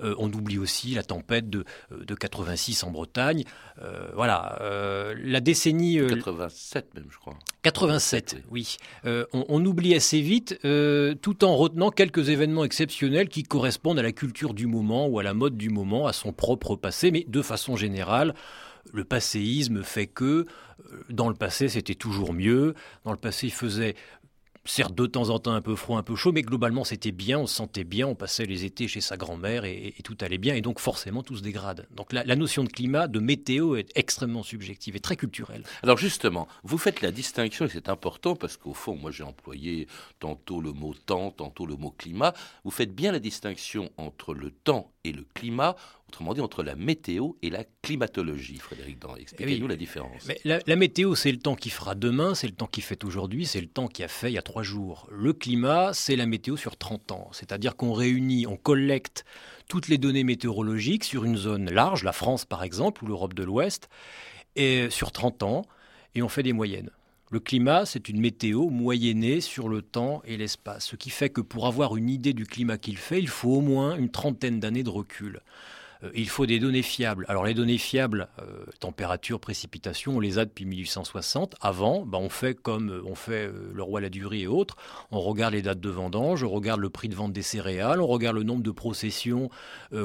Euh, 0.00 0.14
on 0.18 0.32
oublie 0.32 0.58
aussi 0.58 0.94
la 0.94 1.02
tempête 1.02 1.50
de, 1.50 1.64
euh, 1.92 2.04
de 2.04 2.14
86 2.14 2.84
en 2.84 2.90
Bretagne. 2.90 3.44
Euh, 3.82 4.10
voilà, 4.14 4.58
la 5.22 5.40
décennie... 5.40 5.98
87 6.06 6.94
même, 6.94 7.06
je 7.10 7.18
crois. 7.18 7.34
87, 7.62 8.42
oui. 8.50 8.76
On, 9.32 9.64
oublie 9.64 9.94
assez 9.94 10.20
vite, 10.20 10.58
tout 11.22 11.44
en 11.44 11.56
retenant 11.56 11.90
quelques 11.90 12.28
événements 12.28 12.64
exceptionnels 12.64 13.28
qui 13.28 13.42
correspondent 13.42 13.98
à 13.98 14.02
la 14.02 14.12
culture 14.12 14.54
du 14.54 14.66
moment 14.66 15.06
ou 15.06 15.18
à 15.18 15.22
la 15.22 15.34
mode 15.34 15.56
du 15.56 15.70
moment, 15.70 16.06
à 16.06 16.12
son 16.12 16.32
propre 16.32 16.76
passé, 16.76 17.10
mais 17.10 17.24
de 17.28 17.42
façon 17.42 17.76
générale 17.76 18.34
le 18.92 19.04
passéisme 19.04 19.84
fait 19.84 20.08
que 20.08 20.44
dans 21.08 21.28
le 21.28 21.36
passé 21.36 21.68
c'était 21.68 21.94
toujours 21.94 22.32
mieux, 22.32 22.74
dans 23.04 23.12
le 23.12 23.16
passé 23.16 23.46
il 23.46 23.52
faisait 23.52 23.94
certes 24.64 24.94
de 24.94 25.06
temps 25.06 25.30
en 25.30 25.38
temps 25.38 25.52
un 25.52 25.60
peu 25.60 25.76
froid, 25.76 25.98
un 25.98 26.02
peu 26.02 26.16
chaud, 26.16 26.32
mais 26.32 26.42
globalement 26.42 26.84
c'était 26.84 27.12
bien, 27.12 27.38
on 27.38 27.46
se 27.46 27.54
sentait 27.54 27.84
bien, 27.84 28.06
on 28.06 28.14
passait 28.14 28.46
les 28.46 28.64
étés 28.64 28.88
chez 28.88 29.00
sa 29.00 29.16
grand-mère 29.16 29.64
et, 29.64 29.94
tout 30.04 30.16
allait 30.20 30.38
bien, 30.38 30.54
et 30.54 30.60
donc 30.60 30.78
forcément 30.78 31.22
tout 31.22 31.36
se 31.36 31.42
dégrade. 31.42 31.86
Donc 31.94 32.12
la, 32.12 32.36
notion 32.36 32.64
de 32.64 32.68
climat, 32.68 33.08
de 33.08 33.20
météo 33.20 33.76
est 33.76 33.90
extrêmement 33.94 34.42
subjective 34.42 34.96
et 34.96 35.00
très 35.00 35.16
culturelle. 35.16 35.62
Alors 35.82 35.98
justement, 35.98 36.48
vous 36.64 36.78
faites 36.78 37.02
la 37.02 37.10
distinction, 37.10 37.66
et 37.66 37.68
c'est 37.68 37.88
important 37.88 38.36
parce 38.36 38.56
qu'au 38.56 38.74
fond, 38.74 38.96
moi 38.96 39.10
j'ai 39.10 39.22
employé 39.22 39.86
tantôt 40.18 40.60
le 40.60 40.72
mot 40.72 40.94
temps, 40.94 41.30
tantôt 41.30 41.66
le 41.66 41.76
mot 41.76 41.90
climat, 41.90 42.34
vous 42.64 42.70
faites 42.70 42.94
bien 42.94 43.12
la 43.12 43.20
distinction 43.20 43.90
entre 43.96 44.34
le 44.34 44.50
temps 44.50 44.92
et 45.04 45.12
le 45.12 45.24
climat 45.34 45.76
Autrement 46.12 46.34
dit, 46.34 46.42
entre 46.42 46.62
la 46.62 46.74
météo 46.74 47.30
et 47.40 47.48
la 47.48 47.64
climatologie, 47.80 48.58
Frédéric 48.58 48.98
Dan. 48.98 49.12
Expliquez-nous 49.18 49.66
la 49.66 49.76
différence. 49.76 50.26
Mais 50.26 50.38
la, 50.44 50.76
météo, 50.76 51.14
c'est 51.14 51.32
le 51.32 51.38
temps 51.38 51.54
qui 51.54 51.70
fera 51.70 51.94
demain, 51.94 52.34
c'est 52.34 52.46
le 52.46 52.52
temps 52.52 52.66
qui 52.66 52.82
fait 52.82 53.02
aujourd'hui, 53.02 53.46
c'est 53.46 53.62
le 53.62 53.66
temps 53.66 53.88
qui 53.88 54.04
a 54.04 54.08
fait 54.08 54.30
il 54.30 54.34
y 54.34 54.38
a 54.38 54.42
trois 54.42 54.62
jours. 54.62 55.08
Le 55.10 55.32
climat, 55.32 55.94
c'est 55.94 56.14
la 56.14 56.26
météo 56.26 56.58
sur 56.58 56.76
30 56.76 57.12
ans. 57.12 57.30
C'est-à-dire 57.32 57.76
qu'on 57.76 57.94
réunit, 57.94 58.46
on 58.46 58.58
collecte 58.58 59.24
toutes 59.68 59.88
les 59.88 59.96
données 59.96 60.22
météorologiques 60.22 61.04
sur 61.04 61.24
une 61.24 61.38
zone 61.38 61.70
large, 61.70 62.04
la 62.04 62.12
France 62.12 62.44
par 62.44 62.62
exemple, 62.62 63.02
ou 63.04 63.06
l'Europe 63.06 63.32
de 63.32 63.42
l'Ouest, 63.42 63.88
et 64.54 64.90
sur 64.90 65.12
30 65.12 65.42
ans, 65.44 65.62
et 66.14 66.20
on 66.20 66.28
fait 66.28 66.42
des 66.42 66.52
moyennes. 66.52 66.90
Le 67.30 67.40
climat, 67.40 67.86
c'est 67.86 68.10
une 68.10 68.20
météo 68.20 68.68
moyennée 68.68 69.40
sur 69.40 69.70
le 69.70 69.80
temps 69.80 70.20
et 70.26 70.36
l'espace, 70.36 70.88
ce 70.88 70.96
qui 70.96 71.08
fait 71.08 71.30
que 71.30 71.40
pour 71.40 71.66
avoir 71.66 71.96
une 71.96 72.10
idée 72.10 72.34
du 72.34 72.44
climat 72.44 72.76
qu'il 72.76 72.98
fait, 72.98 73.18
il 73.18 73.28
faut 73.28 73.52
au 73.52 73.60
moins 73.62 73.96
une 73.96 74.10
trentaine 74.10 74.60
d'années 74.60 74.82
de 74.82 74.90
recul. 74.90 75.40
Euh, 76.02 76.10
il 76.14 76.28
faut 76.28 76.46
des 76.46 76.58
données 76.58 76.82
fiables. 76.82 77.24
Alors 77.28 77.44
les 77.44 77.54
données 77.54 77.78
fiables, 77.78 78.28
euh, 78.40 78.64
température, 78.80 79.40
précipitation, 79.40 80.16
on 80.16 80.20
les 80.20 80.38
a 80.38 80.44
depuis 80.44 80.64
1860. 80.64 81.56
Avant, 81.60 82.04
bah, 82.04 82.18
on 82.20 82.28
fait 82.28 82.54
comme 82.54 82.90
euh, 82.90 83.02
on 83.04 83.14
fait 83.14 83.50
le 83.72 83.82
roi 83.82 84.00
Ladurie 84.00 84.42
et 84.42 84.46
autres. 84.46 84.76
On 85.10 85.20
regarde 85.20 85.54
les 85.54 85.62
dates 85.62 85.80
de 85.80 85.90
vendange, 85.90 86.42
on 86.44 86.50
regarde 86.50 86.80
le 86.80 86.90
prix 86.90 87.08
de 87.08 87.14
vente 87.14 87.32
des 87.32 87.42
céréales, 87.42 88.00
on 88.00 88.06
regarde 88.06 88.36
le 88.36 88.42
nombre 88.42 88.62
de 88.62 88.70
processions 88.70 89.50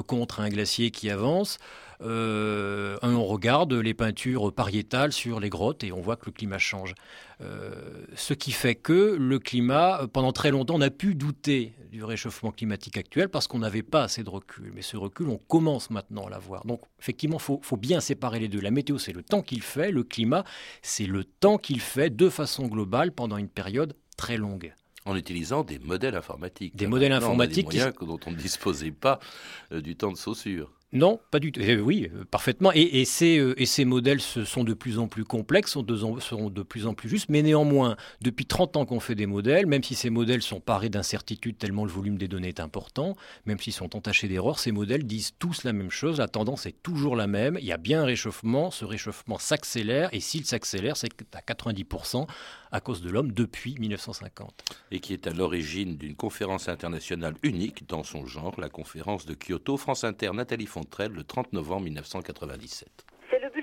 contre 0.06 0.40
un 0.40 0.50
glacier 0.50 0.92
qui 0.92 1.10
avance. 1.10 1.58
Euh, 2.02 2.98
on 3.02 3.26
regarde 3.26 3.74
les 3.74 3.94
peintures 3.94 4.54
pariétales 4.54 5.12
sur 5.12 5.40
les 5.40 5.50
grottes 5.50 5.84
et 5.84 5.92
on 5.92 6.02
voit 6.02 6.16
que 6.16 6.28
le 6.28 6.32
climat 6.32 6.60
change. 6.60 6.94
Euh, 7.42 8.06
ce 8.16 8.34
qui 8.34 8.52
fait 8.52 8.76
que 8.76 9.16
le 9.20 9.40
climat, 9.40 10.08
pendant 10.12 10.32
très 10.32 10.52
longtemps, 10.52 10.76
on 10.76 10.82
a 10.82 10.90
pu 10.90 11.16
douter 11.16 11.74
du 11.92 12.04
réchauffement 12.04 12.52
climatique 12.52 12.98
actuel 12.98 13.30
parce 13.30 13.48
qu'on 13.48 13.60
n'avait 13.60 13.84
pas 13.84 14.04
assez 14.04 14.24
de 14.24 14.30
recul. 14.30 14.72
Mais 14.76 14.82
ce 14.82 14.98
recul, 14.98 15.30
on 15.30 15.38
commence 15.38 15.90
maintenant 15.90 16.28
à 16.28 16.30
l'avoir. 16.30 16.66
Donc, 16.66 16.82
effectivement, 17.00 17.38
il 17.38 17.60
faut, 17.62 17.78
bien 17.78 18.00
séparer 18.00 18.40
les 18.40 18.48
deux. 18.48 18.60
La 18.60 18.72
météo, 18.72 18.98
c'est 18.98 19.14
le 19.14 19.24
temps 19.24 19.42
qu'il 19.42 19.62
fait. 19.62 19.92
Le 19.92 20.04
climat, 20.04 20.44
c'est 20.82 21.06
le 21.06 21.24
temps 21.24 21.58
qu'il 21.58 21.80
fait 21.80 22.16
de 22.16 22.30
façon 22.30 22.68
globale 22.68 23.12
pendant 23.12 23.38
une 23.38 23.50
période 23.50 23.96
très 24.18 24.38
longue 24.38 24.74
en 25.06 25.16
utilisant 25.16 25.64
des 25.64 25.80
modèles 25.80 26.16
informatiques. 26.16 26.76
Des 26.76 26.86
modèles 26.86 27.14
informatiques. 27.14 27.70
des 27.70 27.78
moyens 27.78 27.96
dont 28.02 28.20
on 28.26 28.32
ne 28.32 28.36
disposait 28.36 28.92
pas 28.92 29.20
euh, 29.72 29.80
du 29.80 29.96
temps 29.96 30.12
de 30.12 30.18
saussure. 30.18 30.77
Non, 30.94 31.20
pas 31.32 31.40
du 31.40 31.52
tout. 31.52 31.60
Eh 31.62 31.76
oui, 31.76 32.10
euh, 32.16 32.24
parfaitement. 32.24 32.72
Et, 32.74 33.04
ces, 33.04 33.40
euh, 33.40 33.62
et, 33.62 33.66
ces, 33.66 33.84
modèles 33.84 34.22
sont 34.22 34.64
de 34.64 34.74
plus 34.74 35.00
en 35.00 35.10
plus 35.10 35.26
complexes, 35.26 35.72
sont 35.72 35.84
de, 35.84 35.98
sont 35.98 36.50
de 36.50 36.64
plus 36.64 36.88
en 36.88 36.94
plus 36.94 37.10
justes. 37.10 37.28
Mais 37.28 37.42
néanmoins, 37.42 37.98
depuis 38.22 38.46
30 38.46 38.78
ans 38.78 38.86
qu'on 38.86 39.02
fait 39.02 39.14
des 39.14 39.26
modèles, 39.26 39.66
même 39.66 39.84
si 39.84 39.96
ces 39.96 40.10
modèles 40.10 40.42
sont 40.42 40.62
parés 40.62 40.88
d'incertitudes 40.88 41.58
tellement 41.58 41.84
le 41.84 41.92
volume 41.92 42.18
des 42.18 42.30
données 42.30 42.48
est 42.48 42.62
important, 42.62 43.18
même 43.46 43.60
s'ils 43.60 43.74
sont 43.74 43.98
entachés 43.98 44.30
d'erreurs, 44.30 44.60
ces 44.60 44.72
modèles 44.72 45.04
disent 45.04 45.34
tous 45.40 45.66
la 45.66 45.74
même 45.74 45.92
chose. 45.92 46.20
La 46.20 46.30
tendance 46.30 46.66
est 46.66 46.82
toujours 46.84 47.18
la 47.18 47.28
même. 47.28 47.58
Il 47.60 47.66
y 47.66 47.74
a 47.74 47.78
bien 47.78 48.04
un 48.04 48.06
réchauffement. 48.06 48.72
Ce 48.72 48.86
réchauffement 48.86 49.40
s'accélère. 49.40 50.08
Et 50.14 50.22
s'il 50.22 50.46
s'accélère, 50.46 50.96
c'est 50.96 51.10
à 51.34 51.42
90% 51.42 52.28
à 52.72 52.80
cause 52.80 53.02
de 53.02 53.10
l'homme 53.10 53.34
depuis 53.34 53.76
1950. 53.78 54.64
Et 54.92 55.00
qui 55.02 55.14
est 55.14 55.28
à 55.28 55.32
l'origine 55.32 55.98
d'une 55.98 56.16
conférence 56.16 56.70
internationale 56.70 57.36
unique 57.44 57.88
dans 57.88 58.04
son 58.04 58.26
genre, 58.26 58.56
la 58.58 58.70
conférence 58.70 59.26
de 59.26 59.34
Kyoto. 59.34 59.76
France 59.76 60.06
Inter, 60.06 60.32
Nathalie 60.34 60.66
Fontrelle, 60.78 61.12
le 61.12 61.24
30 61.24 61.54
novembre 61.54 61.86
1997 61.86 63.06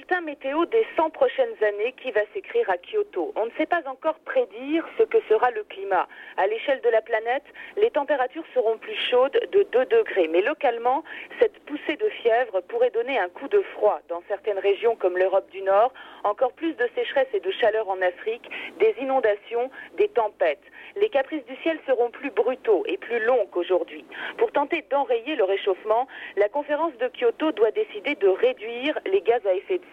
bulletin 0.05 0.21
météo 0.21 0.67
des 0.67 0.87
100 0.97 1.11
prochaines 1.11 1.55
années 1.63 1.95
qui 2.03 2.11
va 2.11 2.21
s'écrire 2.35 2.69
à 2.69 2.77
Kyoto. 2.77 3.33
On 3.37 3.47
ne 3.47 3.51
sait 3.57 3.65
pas 3.65 3.81
encore 3.87 4.19
prédire 4.27 4.85
ce 4.99 5.05
que 5.05 5.19
sera 5.31 5.51
le 5.51 5.65
climat. 5.65 6.07
À 6.37 6.47
l'échelle 6.47 6.81
de 6.83 6.91
la 6.91 7.01
planète, 7.01 7.45
les 7.79 7.91
températures 7.91 8.45
seront 8.53 8.77
plus 8.77 8.97
chaudes 9.11 9.41
de 9.53 9.63
2 9.63 9.87
degrés. 9.87 10.29
Mais 10.29 10.43
localement, 10.43 11.05
cette 11.41 11.59
poussée 11.61 11.97
de 11.97 12.09
fièvre 12.23 12.61
pourrait 12.69 12.91
donner 12.91 13.19
un 13.19 13.31
coup 13.31 13.49
de 13.49 13.63
froid 13.73 14.01
dans 14.09 14.23
certaines 14.29 14.59
régions 14.59 14.95
comme 14.97 15.17
l'Europe 15.17 15.49
du 15.51 15.63
Nord, 15.63 15.93
encore 16.25 16.53
plus 16.53 16.75
de 16.75 16.87
sécheresse 16.95 17.29
et 17.33 17.41
de 17.41 17.51
chaleur 17.51 17.89
en 17.89 18.01
Afrique, 18.03 18.51
des 18.79 18.95
inondations, 19.01 19.71
des 19.97 20.09
tempêtes. 20.09 20.63
Les 20.97 21.09
caprices 21.09 21.45
du 21.47 21.57
ciel 21.63 21.79
seront 21.87 22.11
plus 22.11 22.31
brutaux 22.31 22.85
et 22.87 22.99
plus 22.99 23.25
longs 23.25 23.47
qu'aujourd'hui. 23.51 24.05
Pour 24.37 24.53
tenter 24.53 24.85
d'enrayer 24.91 25.35
le 25.35 25.45
réchauffement, 25.45 26.07
la 26.37 26.49
conférence 26.49 26.97
de 26.99 27.09
Kyoto 27.09 27.53
doit 27.53 27.71
décider 27.71 28.15
de 28.17 28.29
réduire 28.29 28.99
les 29.07 29.23
gaz 29.23 29.45
à 29.47 29.55
effet 29.55 29.79
de 29.79 29.85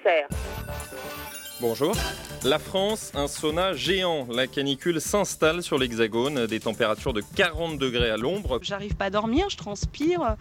Bonjour. 1.59 1.95
La 2.43 2.57
France, 2.57 3.11
un 3.13 3.27
sauna 3.27 3.73
géant. 3.73 4.27
La 4.33 4.47
canicule 4.47 4.99
s'installe 4.99 5.61
sur 5.61 5.77
l'hexagone, 5.77 6.47
des 6.47 6.59
températures 6.59 7.13
de 7.13 7.21
40 7.35 7.77
degrés 7.77 8.09
à 8.09 8.17
l'ombre. 8.17 8.59
J'arrive 8.63 8.95
pas 8.95 9.05
à 9.05 9.09
dormir, 9.11 9.47
je 9.49 9.57
transpire, 9.57 10.37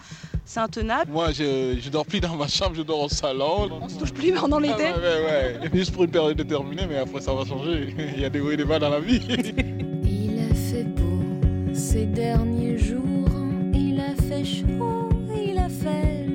c'est 0.46 0.60
intenable. 0.60 1.12
Moi, 1.12 1.32
je, 1.32 1.78
je 1.78 1.90
dors 1.90 2.06
plus 2.06 2.20
dans 2.20 2.36
ma 2.36 2.48
chambre, 2.48 2.74
je 2.74 2.82
dors 2.82 3.02
au 3.02 3.08
salon. 3.10 3.68
On 3.82 3.88
se 3.88 3.98
touche 3.98 4.14
plus 4.14 4.32
pendant 4.32 4.58
l'été 4.58 4.86
ah 4.86 4.98
ouais, 4.98 5.60
ouais, 5.60 5.70
Juste 5.74 5.92
pour 5.92 6.04
une 6.04 6.10
période 6.10 6.38
déterminée, 6.38 6.86
mais 6.88 6.96
après 6.96 7.20
ça 7.20 7.34
va 7.34 7.44
changer. 7.44 7.94
Il 8.16 8.20
y 8.20 8.24
a 8.24 8.30
des 8.30 8.40
hauts 8.40 8.50
et 8.50 8.56
des 8.56 8.64
bas 8.64 8.78
dans 8.78 8.88
la 8.88 9.00
vie. 9.00 9.20
Il 10.04 10.40
a 10.50 10.54
fait 10.54 10.84
beau 10.84 11.74
ces 11.74 12.06
derniers 12.06 12.78
jours, 12.78 13.28
il 13.74 14.00
a 14.00 14.14
fait 14.22 14.44
chaud, 14.44 15.08
il 15.34 15.58
a 15.58 15.68
fait 15.68 16.29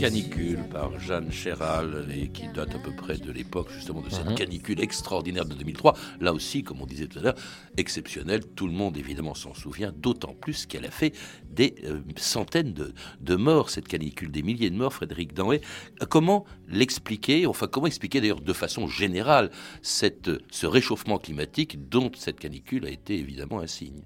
Canicule 0.00 0.64
par 0.70 0.98
Jeanne 0.98 1.30
Chéral 1.30 2.06
et 2.16 2.28
qui 2.28 2.48
date 2.48 2.74
à 2.74 2.78
peu 2.78 2.90
près 2.90 3.18
de 3.18 3.30
l'époque 3.30 3.70
justement 3.70 4.00
de 4.00 4.08
cette 4.08 4.30
mhm. 4.30 4.34
canicule 4.34 4.80
extraordinaire 4.80 5.44
de 5.44 5.54
2003. 5.54 5.94
Là 6.20 6.32
aussi, 6.32 6.64
comme 6.64 6.80
on 6.80 6.86
disait 6.86 7.06
tout 7.06 7.18
à 7.18 7.22
l'heure, 7.22 7.34
exceptionnelle. 7.76 8.40
Tout 8.56 8.66
le 8.66 8.72
monde 8.72 8.96
évidemment 8.96 9.34
s'en 9.34 9.52
souvient, 9.52 9.92
d'autant 9.94 10.32
plus 10.32 10.64
qu'elle 10.64 10.86
a 10.86 10.90
fait 10.90 11.14
des 11.50 11.74
euh, 11.84 12.00
centaines 12.16 12.72
de, 12.72 13.36
morts, 13.36 13.68
cette 13.68 13.88
canicule, 13.88 14.30
des 14.30 14.42
milliers 14.42 14.70
de 14.70 14.76
morts, 14.76 14.94
Frédéric 14.94 15.34
Danway. 15.34 15.60
Comment 16.08 16.46
l'expliquer, 16.66 17.46
enfin 17.46 17.66
comment 17.66 17.86
expliquer 17.86 18.22
d'ailleurs 18.22 18.40
de 18.40 18.52
façon 18.54 18.86
générale 18.86 19.50
cette, 19.82 20.30
ce 20.50 20.66
réchauffement 20.66 21.18
climatique 21.18 21.90
dont 21.90 22.10
cette 22.16 22.40
canicule 22.40 22.86
a 22.86 22.90
été 22.90 23.18
évidemment 23.18 23.60
un 23.60 23.66
signe 23.66 24.04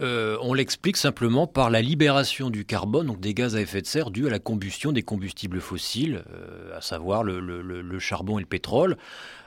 euh, 0.00 0.36
on 0.42 0.52
l'explique 0.52 0.96
simplement 0.96 1.46
par 1.46 1.70
la 1.70 1.80
libération 1.80 2.50
du 2.50 2.64
carbone, 2.64 3.06
donc 3.06 3.20
des 3.20 3.32
gaz 3.32 3.56
à 3.56 3.60
effet 3.60 3.80
de 3.80 3.86
serre 3.86 4.10
dus 4.10 4.26
à 4.26 4.30
la 4.30 4.38
combustion 4.38 4.92
des 4.92 5.02
combustibles 5.02 5.60
fossiles, 5.60 6.22
euh, 6.32 6.76
à 6.76 6.80
savoir 6.82 7.24
le, 7.24 7.98
charbon 7.98 8.38
et 8.38 8.42
le 8.42 8.46
pétrole. 8.46 8.96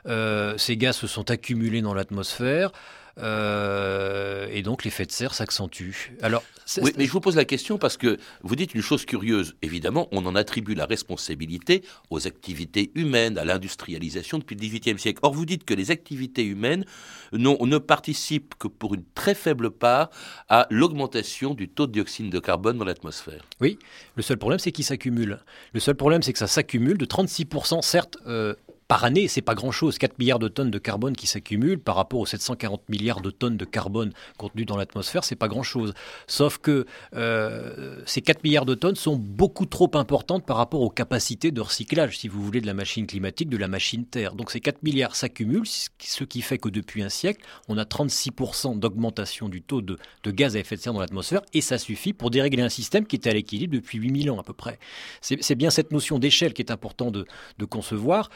Euh, 0.08 0.58
ces 0.58 0.76
gaz 0.76 0.96
se 0.96 1.08
sont 1.08 1.30
accumulés 1.30 1.82
dans 1.82 1.94
l'atmosphère. 1.94 2.72
Euh, 3.19 4.47
et 4.51 4.62
donc 4.62 4.84
l'effet 4.84 5.05
de 5.05 5.12
serre 5.12 5.34
s'accentue. 5.34 6.12
Alors, 6.21 6.43
oui, 6.82 6.91
mais 6.97 7.05
je 7.05 7.12
vous 7.12 7.19
pose 7.19 7.36
la 7.36 7.45
question 7.45 7.77
parce 7.77 7.97
que 7.97 8.17
vous 8.43 8.55
dites 8.55 8.75
une 8.75 8.82
chose 8.82 9.05
curieuse. 9.05 9.55
Évidemment, 9.62 10.08
on 10.12 10.25
en 10.25 10.36
attribue 10.36 10.75
la 10.75 10.86
responsabilité 10.86 11.84
aux 12.10 12.27
activités 12.27 12.91
humaines, 12.95 13.38
à 13.38 13.45
l'industrialisation 13.45 14.38
depuis 14.38 14.55
le 14.55 14.62
XVIIIe 14.62 14.99
siècle. 14.99 15.19
Or, 15.23 15.34
vous 15.34 15.45
dites 15.45 15.65
que 15.65 15.73
les 15.73 15.91
activités 15.91 16.43
humaines 16.43 16.86
ne 17.34 17.77
participent 17.77 18.55
que 18.58 18.67
pour 18.67 18.93
une 18.93 19.03
très 19.15 19.36
faible 19.36 19.71
part 19.71 20.10
à 20.47 20.67
l'augmentation 20.69 21.53
du 21.53 21.69
taux 21.69 21.88
de 21.88 21.91
dioxyde 21.91 22.29
de 22.29 22.39
carbone 22.39 22.77
dans 22.77 22.86
l'atmosphère. 22.86 23.43
Oui, 23.62 23.79
le 24.15 24.21
seul 24.21 24.38
problème, 24.38 24.60
c'est 24.60 24.71
qu'il 24.71 24.86
s'accumule. 24.86 25.39
Le 25.73 25.79
seul 25.79 25.95
problème, 25.95 26.21
c'est 26.21 26.34
que 26.34 26.39
ça 26.39 26.47
s'accumule 26.47 26.97
de 26.97 27.05
36%, 27.05 27.82
certes, 27.82 28.17
euh, 28.27 28.53
par 28.89 29.04
année, 29.04 29.28
c'est 29.28 29.43
pas 29.43 29.54
grand-chose. 29.54 29.99
4 29.99 30.17
milliards 30.17 30.39
de 30.39 30.47
tonnes 30.47 30.71
de 30.71 30.80
carbone 30.80 31.15
qui 31.15 31.28
s'accumulent 31.28 31.80
par 31.80 31.95
rapport 31.95 32.21
aux 32.21 32.25
740 32.25 32.89
milliards 32.89 33.21
de 33.21 33.30
tonnes 33.30 33.56
de 33.56 33.63
carbone 33.63 34.13
contenues 34.38 34.65
dans 34.65 34.78
l'atmosphère, 34.78 35.23
c'est 35.23 35.36
pas 35.36 35.47
grand-chose. 35.47 35.93
Sauf 36.25 36.58
que 36.58 36.88
euh, 37.15 38.02
ces 38.08 38.21
4 38.21 38.43
milliards 38.43 38.65
de 38.65 38.73
tonnes 38.73 38.95
sont 38.95 39.15
beaucoup 39.15 39.67
trop 39.67 39.91
importantes 39.93 40.43
par 40.43 40.58
rapport 40.58 40.82
aux 40.82 40.89
capacités 40.89 41.52
de 41.52 41.62
recyclage, 41.62 42.17
si 42.17 42.28
vous 42.28 42.43
voulez, 42.43 42.62
de 42.62 42.65
la 42.65 42.73
machine 42.73 43.06
climatique, 43.06 43.47
de 43.47 43.58
la 43.58 43.67
machine 43.67 44.06
Terre. 44.06 44.34
Donc 44.34 44.49
ces 44.49 44.60
4 44.60 44.82
milliards 44.82 45.15
s'accumulent, 45.15 45.67
ce 45.67 46.23
qui 46.23 46.41
fait 46.41 46.58
que 46.58 46.69
depuis 46.69 47.04
un 47.04 47.10
siècle, 47.10 47.45
on 47.67 47.78
a 47.78 47.84
36% 47.84 48.80
d'augmentation 48.80 49.49
du 49.49 49.62
taux 49.62 49.84
de, 49.84 49.99
gaz 50.25 50.56
à 50.56 50.60
effet 50.60 50.78
de 50.78 50.82
serre 50.82 50.93
dans 50.93 50.99
l'atmosphère, 50.99 51.41
et 51.54 51.62
ça 51.62 51.78
suffit 51.78 52.13
pour 52.13 52.32
dérégler 52.32 52.63
un 52.63 52.69
système 52.69 53.06
qui 53.06 53.17
était 53.17 53.30
à 53.30 53.34
l'équilibre 53.34 53.75
depuis 53.75 53.99
8000 53.99 54.32
ans 54.32 54.39
à 54.39 54.43
peu 54.43 54.54
près. 54.54 54.80
C'est 55.21 55.54
bien 55.54 55.69
cette 55.69 55.91
notion 55.91 56.17
d'échelle 56.17 56.54
qui 56.54 56.63
est 56.63 56.71
important 56.71 57.12
de, 57.12 57.28
concevoir. 57.69 58.32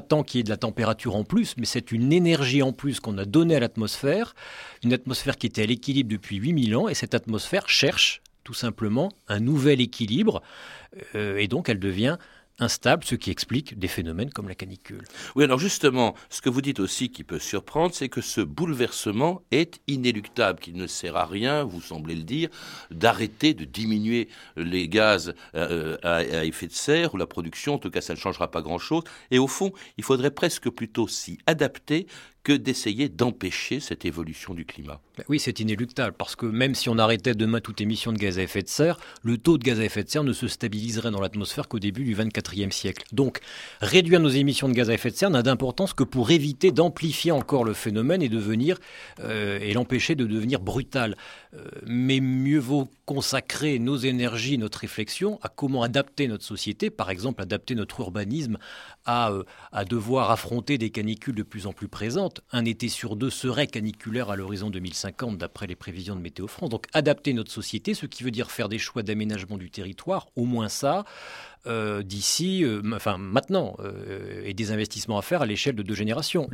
Tant 0.00 0.22
qu'il 0.22 0.38
y 0.38 0.40
ait 0.40 0.44
de 0.44 0.50
la 0.50 0.56
température 0.56 1.16
en 1.16 1.24
plus, 1.24 1.54
mais 1.56 1.66
c'est 1.66 1.92
une 1.92 2.12
énergie 2.12 2.62
en 2.62 2.72
plus 2.72 3.00
qu'on 3.00 3.18
a 3.18 3.24
donnée 3.24 3.56
à 3.56 3.60
l'atmosphère, 3.60 4.34
une 4.84 4.92
atmosphère 4.92 5.36
qui 5.36 5.46
était 5.46 5.62
à 5.62 5.66
l'équilibre 5.66 6.10
depuis 6.10 6.36
8000 6.36 6.76
ans, 6.76 6.88
et 6.88 6.94
cette 6.94 7.14
atmosphère 7.14 7.68
cherche 7.68 8.22
tout 8.44 8.54
simplement 8.54 9.10
un 9.28 9.40
nouvel 9.40 9.80
équilibre, 9.80 10.42
euh, 11.14 11.36
et 11.36 11.48
donc 11.48 11.68
elle 11.68 11.80
devient 11.80 12.16
instable, 12.58 13.04
ce 13.04 13.14
qui 13.14 13.30
explique 13.30 13.78
des 13.78 13.88
phénomènes 13.88 14.30
comme 14.30 14.48
la 14.48 14.54
canicule. 14.54 15.04
Oui, 15.34 15.44
alors 15.44 15.58
justement, 15.58 16.14
ce 16.30 16.40
que 16.40 16.48
vous 16.48 16.62
dites 16.62 16.80
aussi 16.80 17.10
qui 17.10 17.24
peut 17.24 17.38
surprendre, 17.38 17.94
c'est 17.94 18.08
que 18.08 18.20
ce 18.20 18.40
bouleversement 18.40 19.42
est 19.50 19.80
inéluctable, 19.86 20.60
qu'il 20.60 20.76
ne 20.76 20.86
sert 20.86 21.16
à 21.16 21.26
rien, 21.26 21.64
vous 21.64 21.80
semblez 21.80 22.14
le 22.14 22.22
dire, 22.22 22.48
d'arrêter 22.90 23.54
de 23.54 23.64
diminuer 23.64 24.28
les 24.56 24.88
gaz 24.88 25.34
euh, 25.54 25.96
à, 26.02 26.16
à, 26.16 26.44
effet 26.44 26.66
de 26.66 26.72
serre 26.72 27.14
ou 27.14 27.16
la 27.18 27.26
production, 27.26 27.74
en 27.74 27.78
tout 27.78 27.90
cas 27.90 28.00
ça 28.00 28.14
ne 28.14 28.18
changera 28.18 28.50
pas 28.50 28.62
grand-chose, 28.62 29.02
et 29.30 29.38
au 29.38 29.46
fond, 29.46 29.72
il 29.98 30.04
faudrait 30.04 30.30
presque 30.30 30.70
plutôt 30.70 31.08
s'y 31.08 31.38
adapter 31.46 32.06
que 32.46 32.52
d'essayer 32.52 33.08
d'empêcher 33.08 33.80
cette 33.80 34.04
évolution 34.04 34.54
du 34.54 34.64
climat. 34.64 35.00
Ben 35.18 35.24
oui, 35.28 35.40
c'est 35.40 35.58
inéluctable, 35.58 36.14
parce 36.16 36.36
que 36.36 36.46
même 36.46 36.76
si 36.76 36.88
on 36.88 36.96
arrêtait 36.96 37.34
demain 37.34 37.58
toute 37.58 37.80
émission 37.80 38.12
de 38.12 38.18
gaz 38.18 38.38
à 38.38 38.42
effet 38.42 38.62
de 38.62 38.68
serre, 38.68 39.00
le 39.24 39.36
taux 39.36 39.58
de 39.58 39.64
gaz 39.64 39.80
à 39.80 39.84
effet 39.84 40.04
de 40.04 40.08
serre 40.08 40.22
ne 40.22 40.32
se 40.32 40.46
stabiliserait 40.46 41.10
dans 41.10 41.20
l'atmosphère 41.20 41.66
qu'au 41.66 41.80
début 41.80 42.04
du 42.04 42.14
24e 42.14 42.70
siècle. 42.70 43.04
Donc, 43.10 43.40
réduire 43.80 44.20
nos 44.20 44.28
émissions 44.28 44.68
de 44.68 44.74
gaz 44.74 44.90
à 44.90 44.94
effet 44.94 45.10
de 45.10 45.16
serre 45.16 45.30
n'a 45.30 45.42
d'importance 45.42 45.92
que 45.92 46.04
pour 46.04 46.30
éviter 46.30 46.70
d'amplifier 46.70 47.32
encore 47.32 47.64
le 47.64 47.74
phénomène 47.74 48.22
et 48.22 48.30
euh, 48.30 49.58
et 49.60 49.72
l'empêcher 49.72 50.14
de 50.14 50.24
devenir 50.24 50.60
brutal. 50.60 51.16
Euh, 51.54 51.64
mais 51.84 52.20
mieux 52.20 52.60
vaut 52.60 52.88
consacrer 53.06 53.78
nos 53.78 53.96
énergies, 53.96 54.58
notre 54.58 54.80
réflexion 54.80 55.38
à 55.42 55.48
comment 55.48 55.82
adapter 55.82 56.28
notre 56.28 56.44
société, 56.44 56.90
par 56.90 57.08
exemple 57.08 57.40
adapter 57.40 57.74
notre 57.74 58.00
urbanisme 58.00 58.58
à, 59.04 59.30
euh, 59.30 59.44
à 59.72 59.84
devoir 59.84 60.30
affronter 60.30 60.76
des 60.76 60.90
canicules 60.90 61.34
de 61.34 61.44
plus 61.44 61.66
en 61.66 61.72
plus 61.72 61.88
présentes 61.88 62.40
un 62.52 62.64
été 62.64 62.88
sur 62.88 63.16
deux 63.16 63.30
serait 63.30 63.68
caniculaire 63.68 64.30
à 64.30 64.36
l'horizon 64.36 64.70
2050 64.70 65.38
d'après 65.38 65.66
les 65.66 65.76
prévisions 65.76 66.16
de 66.16 66.20
Météo 66.20 66.48
France. 66.48 66.70
Donc 66.70 66.86
adapter 66.92 67.32
notre 67.32 67.52
société, 67.52 67.94
ce 67.94 68.06
qui 68.06 68.24
veut 68.24 68.30
dire 68.30 68.50
faire 68.50 68.68
des 68.68 68.78
choix 68.78 69.02
d'aménagement 69.02 69.56
du 69.56 69.70
territoire, 69.70 70.26
au 70.36 70.44
moins 70.44 70.68
ça, 70.68 71.04
euh, 71.66 72.02
d'ici, 72.02 72.64
euh, 72.64 72.80
enfin 72.94 73.18
maintenant, 73.18 73.76
euh, 73.80 74.42
et 74.44 74.54
des 74.54 74.70
investissements 74.70 75.18
à 75.18 75.22
faire 75.22 75.42
à 75.42 75.46
l'échelle 75.46 75.74
de 75.74 75.82
deux 75.82 75.94
générations. 75.94 76.48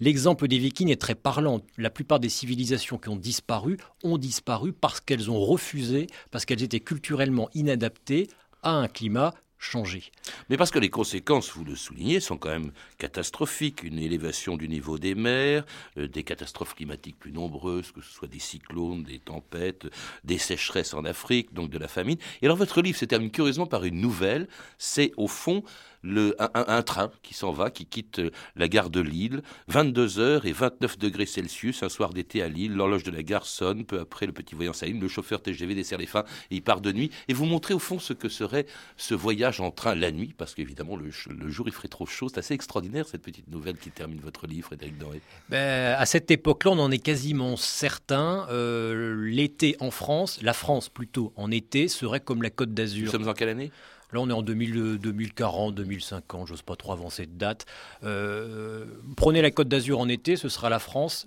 L'exemple 0.00 0.48
des 0.48 0.58
Vikings 0.58 0.90
est 0.90 1.00
très 1.00 1.14
parlant. 1.14 1.60
La 1.78 1.90
plupart 1.90 2.20
des 2.20 2.28
civilisations 2.28 2.98
qui 2.98 3.08
ont 3.08 3.16
disparu 3.16 3.78
ont 4.02 4.18
disparu 4.18 4.72
parce 4.72 5.00
qu'elles 5.00 5.30
ont 5.30 5.40
refusé, 5.40 6.06
parce 6.30 6.44
qu'elles 6.44 6.62
étaient 6.62 6.80
culturellement 6.80 7.48
inadaptées 7.54 8.28
à 8.62 8.72
un 8.72 8.88
climat 8.88 9.34
changer. 9.60 10.10
Mais 10.48 10.56
parce 10.56 10.70
que 10.70 10.78
les 10.78 10.88
conséquences, 10.88 11.52
vous 11.52 11.64
le 11.64 11.76
soulignez, 11.76 12.18
sont 12.18 12.38
quand 12.38 12.48
même 12.48 12.72
catastrophiques. 12.98 13.82
Une 13.82 13.98
élévation 13.98 14.56
du 14.56 14.68
niveau 14.68 14.98
des 14.98 15.14
mers, 15.14 15.64
euh, 15.98 16.08
des 16.08 16.24
catastrophes 16.24 16.74
climatiques 16.74 17.18
plus 17.18 17.30
nombreuses, 17.30 17.92
que 17.92 18.00
ce 18.00 18.10
soit 18.10 18.26
des 18.26 18.38
cyclones, 18.38 19.04
des 19.04 19.18
tempêtes, 19.18 19.86
des 20.24 20.38
sécheresses 20.38 20.94
en 20.94 21.04
Afrique, 21.04 21.52
donc 21.52 21.70
de 21.70 21.78
la 21.78 21.88
famine. 21.88 22.16
Et 22.40 22.46
alors 22.46 22.56
votre 22.56 22.80
livre 22.80 22.98
se 22.98 23.04
termine 23.04 23.30
curieusement 23.30 23.66
par 23.66 23.84
une 23.84 24.00
nouvelle. 24.00 24.48
C'est 24.78 25.12
au 25.18 25.28
fond 25.28 25.62
le, 26.02 26.34
un, 26.38 26.82
train 26.82 27.10
qui 27.22 27.34
s'en 27.34 27.52
va, 27.52 27.70
qui 27.70 27.86
quitte 27.86 28.20
la 28.56 28.68
gare 28.68 28.90
de 28.90 29.00
Lille, 29.00 29.42
22 29.68 30.18
heures 30.18 30.46
et 30.46 30.52
29 30.52 30.98
degrés 30.98 31.26
Celsius, 31.26 31.82
un 31.82 31.88
soir 31.88 32.10
d'été 32.12 32.42
à 32.42 32.48
Lille. 32.48 32.74
L'horloge 32.74 33.02
de 33.02 33.10
la 33.10 33.22
gare 33.22 33.46
sonne, 33.46 33.84
peu 33.84 34.00
après 34.00 34.26
le 34.26 34.32
petit 34.32 34.54
voyant 34.54 34.72
s'allume, 34.72 35.00
le 35.00 35.08
chauffeur 35.08 35.42
TGV 35.42 35.74
dessert 35.74 35.98
les 35.98 36.06
fins 36.06 36.24
et 36.50 36.56
il 36.56 36.62
part 36.62 36.80
de 36.80 36.92
nuit. 36.92 37.10
Et 37.28 37.34
vous 37.34 37.44
montrez 37.44 37.74
au 37.74 37.78
fond 37.78 37.98
ce 37.98 38.12
que 38.12 38.28
serait 38.28 38.66
ce 38.96 39.14
voyage 39.14 39.60
en 39.60 39.70
train 39.70 39.94
la 39.94 40.10
nuit, 40.10 40.34
parce 40.36 40.54
qu'évidemment 40.54 40.96
le, 40.96 41.10
jour 41.10 41.68
il 41.68 41.72
ferait 41.72 41.88
trop 41.88 42.06
chaud. 42.06 42.28
C'est 42.28 42.38
assez 42.38 42.54
extraordinaire 42.54 43.06
cette 43.06 43.22
petite 43.22 43.48
nouvelle 43.48 43.76
qui 43.76 43.90
termine 43.90 44.20
votre 44.20 44.46
livre, 44.46 44.66
Frédéric 44.66 44.98
Doré. 44.98 45.20
Ben, 45.48 45.94
à 45.98 46.06
cette 46.06 46.30
époque-là, 46.30 46.72
on 46.72 46.78
en 46.78 46.90
est 46.90 46.98
quasiment 46.98 47.56
certain. 47.56 48.46
Euh, 48.50 49.24
l'été 49.24 49.76
en 49.80 49.90
France, 49.90 50.40
la 50.42 50.52
France 50.52 50.88
plutôt 50.88 51.32
en 51.36 51.50
été, 51.50 51.88
serait 51.88 52.20
comme 52.20 52.42
la 52.42 52.50
Côte 52.50 52.72
d'Azur. 52.74 53.06
Nous 53.06 53.10
sommes 53.10 53.28
en 53.28 53.34
quelle 53.34 53.48
année? 53.48 53.70
Là, 54.12 54.20
on 54.20 54.28
est 54.28 54.32
en 54.32 54.42
2000, 54.42 54.98
2040, 54.98 55.74
2050, 55.74 56.46
j'ose 56.48 56.62
pas 56.62 56.76
trop 56.76 56.92
avancer 56.92 57.26
de 57.26 57.32
date. 57.32 57.66
Euh, 58.02 58.84
prenez 59.16 59.42
la 59.42 59.50
Côte 59.50 59.68
d'Azur 59.68 60.00
en 60.00 60.08
été, 60.08 60.36
ce 60.36 60.48
sera 60.48 60.68
la 60.68 60.78
France 60.78 61.26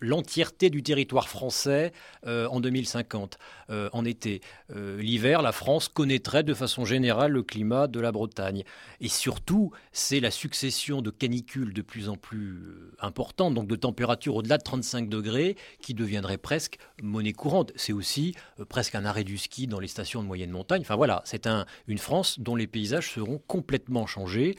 l'entièreté 0.00 0.70
du 0.70 0.82
territoire 0.82 1.28
français 1.28 1.92
euh, 2.26 2.46
en 2.48 2.60
2050, 2.60 3.38
euh, 3.70 3.88
en 3.92 4.04
été. 4.04 4.40
Euh, 4.74 5.00
l'hiver, 5.00 5.42
la 5.42 5.52
France 5.52 5.88
connaîtrait 5.88 6.42
de 6.42 6.54
façon 6.54 6.84
générale 6.84 7.32
le 7.32 7.42
climat 7.42 7.86
de 7.86 8.00
la 8.00 8.12
Bretagne. 8.12 8.64
Et 9.00 9.08
surtout, 9.08 9.72
c'est 9.92 10.20
la 10.20 10.30
succession 10.30 11.02
de 11.02 11.10
canicules 11.10 11.72
de 11.72 11.82
plus 11.82 12.08
en 12.08 12.16
plus 12.16 12.60
importantes, 13.00 13.54
donc 13.54 13.66
de 13.68 13.76
températures 13.76 14.36
au-delà 14.36 14.58
de 14.58 14.62
35 14.62 15.08
degrés, 15.08 15.56
qui 15.80 15.94
deviendrait 15.94 16.38
presque 16.38 16.78
monnaie 17.02 17.32
courante. 17.32 17.72
C'est 17.76 17.92
aussi 17.92 18.34
presque 18.68 18.94
un 18.94 19.04
arrêt 19.04 19.24
du 19.24 19.38
ski 19.38 19.66
dans 19.66 19.80
les 19.80 19.88
stations 19.88 20.22
de 20.22 20.26
moyenne 20.26 20.50
montagne. 20.50 20.82
Enfin 20.82 20.96
voilà, 20.96 21.22
c'est 21.24 21.46
un, 21.46 21.66
une 21.86 21.98
France 21.98 22.40
dont 22.40 22.56
les 22.56 22.66
paysages 22.66 23.12
seront 23.12 23.40
complètement 23.46 24.06
changés. 24.06 24.56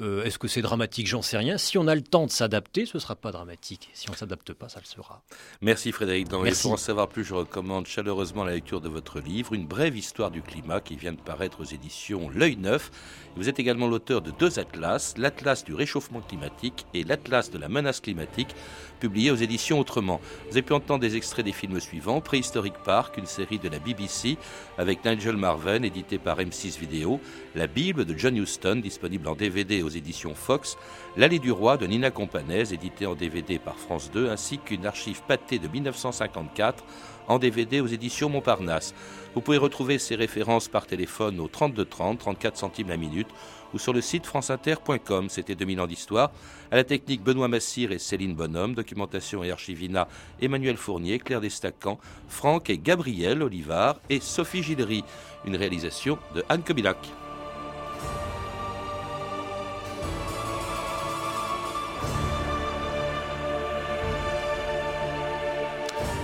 Euh, 0.00 0.24
est-ce 0.24 0.38
que 0.38 0.48
c'est 0.48 0.62
dramatique? 0.62 1.06
J'en 1.06 1.22
sais 1.22 1.36
rien. 1.36 1.58
Si 1.58 1.78
on 1.78 1.86
a 1.86 1.94
le 1.94 2.02
temps 2.02 2.26
de 2.26 2.30
s'adapter, 2.30 2.86
ce 2.86 2.96
ne 2.96 3.00
sera 3.00 3.16
pas 3.16 3.32
dramatique. 3.32 3.90
Si 3.92 4.08
on 4.08 4.12
ne 4.12 4.16
s'adapte 4.16 4.52
pas, 4.52 4.68
ça 4.68 4.80
le 4.80 4.86
sera. 4.86 5.22
Merci 5.60 5.92
Frédéric 5.92 6.28
Pour 6.28 6.72
en 6.72 6.76
savoir 6.76 7.08
plus, 7.08 7.24
je 7.24 7.34
recommande 7.34 7.86
chaleureusement 7.86 8.44
la 8.44 8.52
lecture 8.52 8.80
de 8.80 8.88
votre 8.88 9.20
livre, 9.20 9.52
Une 9.52 9.66
brève 9.66 9.96
histoire 9.96 10.30
du 10.30 10.42
climat, 10.42 10.80
qui 10.80 10.96
vient 10.96 11.12
de 11.12 11.20
paraître 11.20 11.60
aux 11.60 11.64
éditions 11.64 12.30
L'œil 12.30 12.56
neuf. 12.56 12.90
Vous 13.36 13.48
êtes 13.48 13.58
également 13.58 13.88
l'auteur 13.88 14.22
de 14.22 14.30
deux 14.30 14.58
atlas, 14.58 15.14
l'Atlas 15.16 15.64
du 15.64 15.74
réchauffement 15.74 16.20
climatique 16.20 16.86
et 16.94 17.04
l'Atlas 17.04 17.50
de 17.50 17.58
la 17.58 17.68
menace 17.68 18.00
climatique, 18.00 18.54
publiés 19.00 19.30
aux 19.32 19.36
éditions 19.36 19.80
Autrement. 19.80 20.20
Vous 20.44 20.52
avez 20.52 20.62
pu 20.62 20.74
entendre 20.74 21.00
des 21.00 21.16
extraits 21.16 21.44
des 21.44 21.52
films 21.52 21.80
suivants 21.80 22.20
Préhistorique 22.20 22.78
Park, 22.84 23.16
une 23.16 23.26
série 23.26 23.58
de 23.58 23.68
la 23.68 23.78
BBC 23.80 24.36
avec 24.78 25.04
Nigel 25.04 25.36
Marven, 25.36 25.84
édité 25.84 26.18
par 26.18 26.38
M6 26.38 26.78
Vidéo, 26.78 27.18
La 27.56 27.66
Bible 27.66 28.04
de 28.04 28.16
John 28.16 28.36
Huston, 28.36 28.80
disponible 28.82 29.26
en 29.26 29.34
DVD 29.34 29.82
aux 29.82 29.88
éditions 29.88 30.34
Fox, 30.34 30.76
L'Allée 31.16 31.38
du 31.38 31.50
Roi 31.50 31.78
de 31.78 31.86
Nina 31.86 32.10
Companès, 32.10 32.72
édité 32.72 33.06
en 33.06 33.14
DVD 33.14 33.58
par 33.58 33.76
France 33.76 34.10
2, 34.12 34.28
ainsi 34.28 34.58
qu'une 34.58 34.86
archive 34.86 35.22
pâtée 35.26 35.58
de 35.58 35.66
1954 35.66 36.84
en 37.26 37.38
DVD 37.38 37.80
aux 37.80 37.86
éditions 37.86 38.28
Montparnasse. 38.28 38.94
Vous 39.34 39.40
pouvez 39.40 39.56
retrouver 39.56 39.98
ces 39.98 40.16
références 40.16 40.68
par 40.68 40.86
téléphone 40.86 41.40
au 41.40 41.48
32 41.48 41.84
30, 41.84 42.18
34 42.18 42.56
centimes 42.56 42.88
la 42.88 42.96
minute 42.96 43.28
ou 43.74 43.78
sur 43.78 43.92
le 43.92 44.00
site 44.00 44.26
franceinter.com. 44.26 45.28
C'était 45.28 45.54
2000 45.54 45.80
ans 45.80 45.86
d'histoire. 45.86 46.30
À 46.70 46.76
la 46.76 46.84
technique, 46.84 47.22
Benoît 47.22 47.48
Massir 47.48 47.92
et 47.92 47.98
Céline 47.98 48.34
Bonhomme. 48.34 48.74
Documentation 48.74 49.42
et 49.44 49.50
archivina, 49.50 50.08
Emmanuel 50.40 50.76
Fournier, 50.76 51.18
Claire 51.18 51.40
Destacan, 51.40 51.98
Franck 52.28 52.70
et 52.70 52.78
Gabriel 52.78 53.42
Olivard 53.42 54.00
et 54.08 54.20
Sophie 54.20 54.62
Gillery. 54.62 55.04
Une 55.44 55.56
réalisation 55.56 56.18
de 56.34 56.44
Anne 56.48 56.62
Kobilac. 56.62 56.98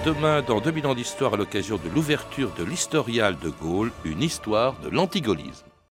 Demain, 0.06 0.40
dans 0.40 0.60
2000 0.60 0.86
ans 0.86 0.94
d'histoire, 0.94 1.34
à 1.34 1.36
l'occasion 1.36 1.80
de 1.82 1.88
l'ouverture 1.92 2.52
de 2.56 2.62
l'historial 2.62 3.36
de 3.40 3.50
Gaulle, 3.50 3.90
une 4.04 4.22
histoire 4.22 4.78
de 4.78 4.88
l'antigaullisme. 4.88 5.66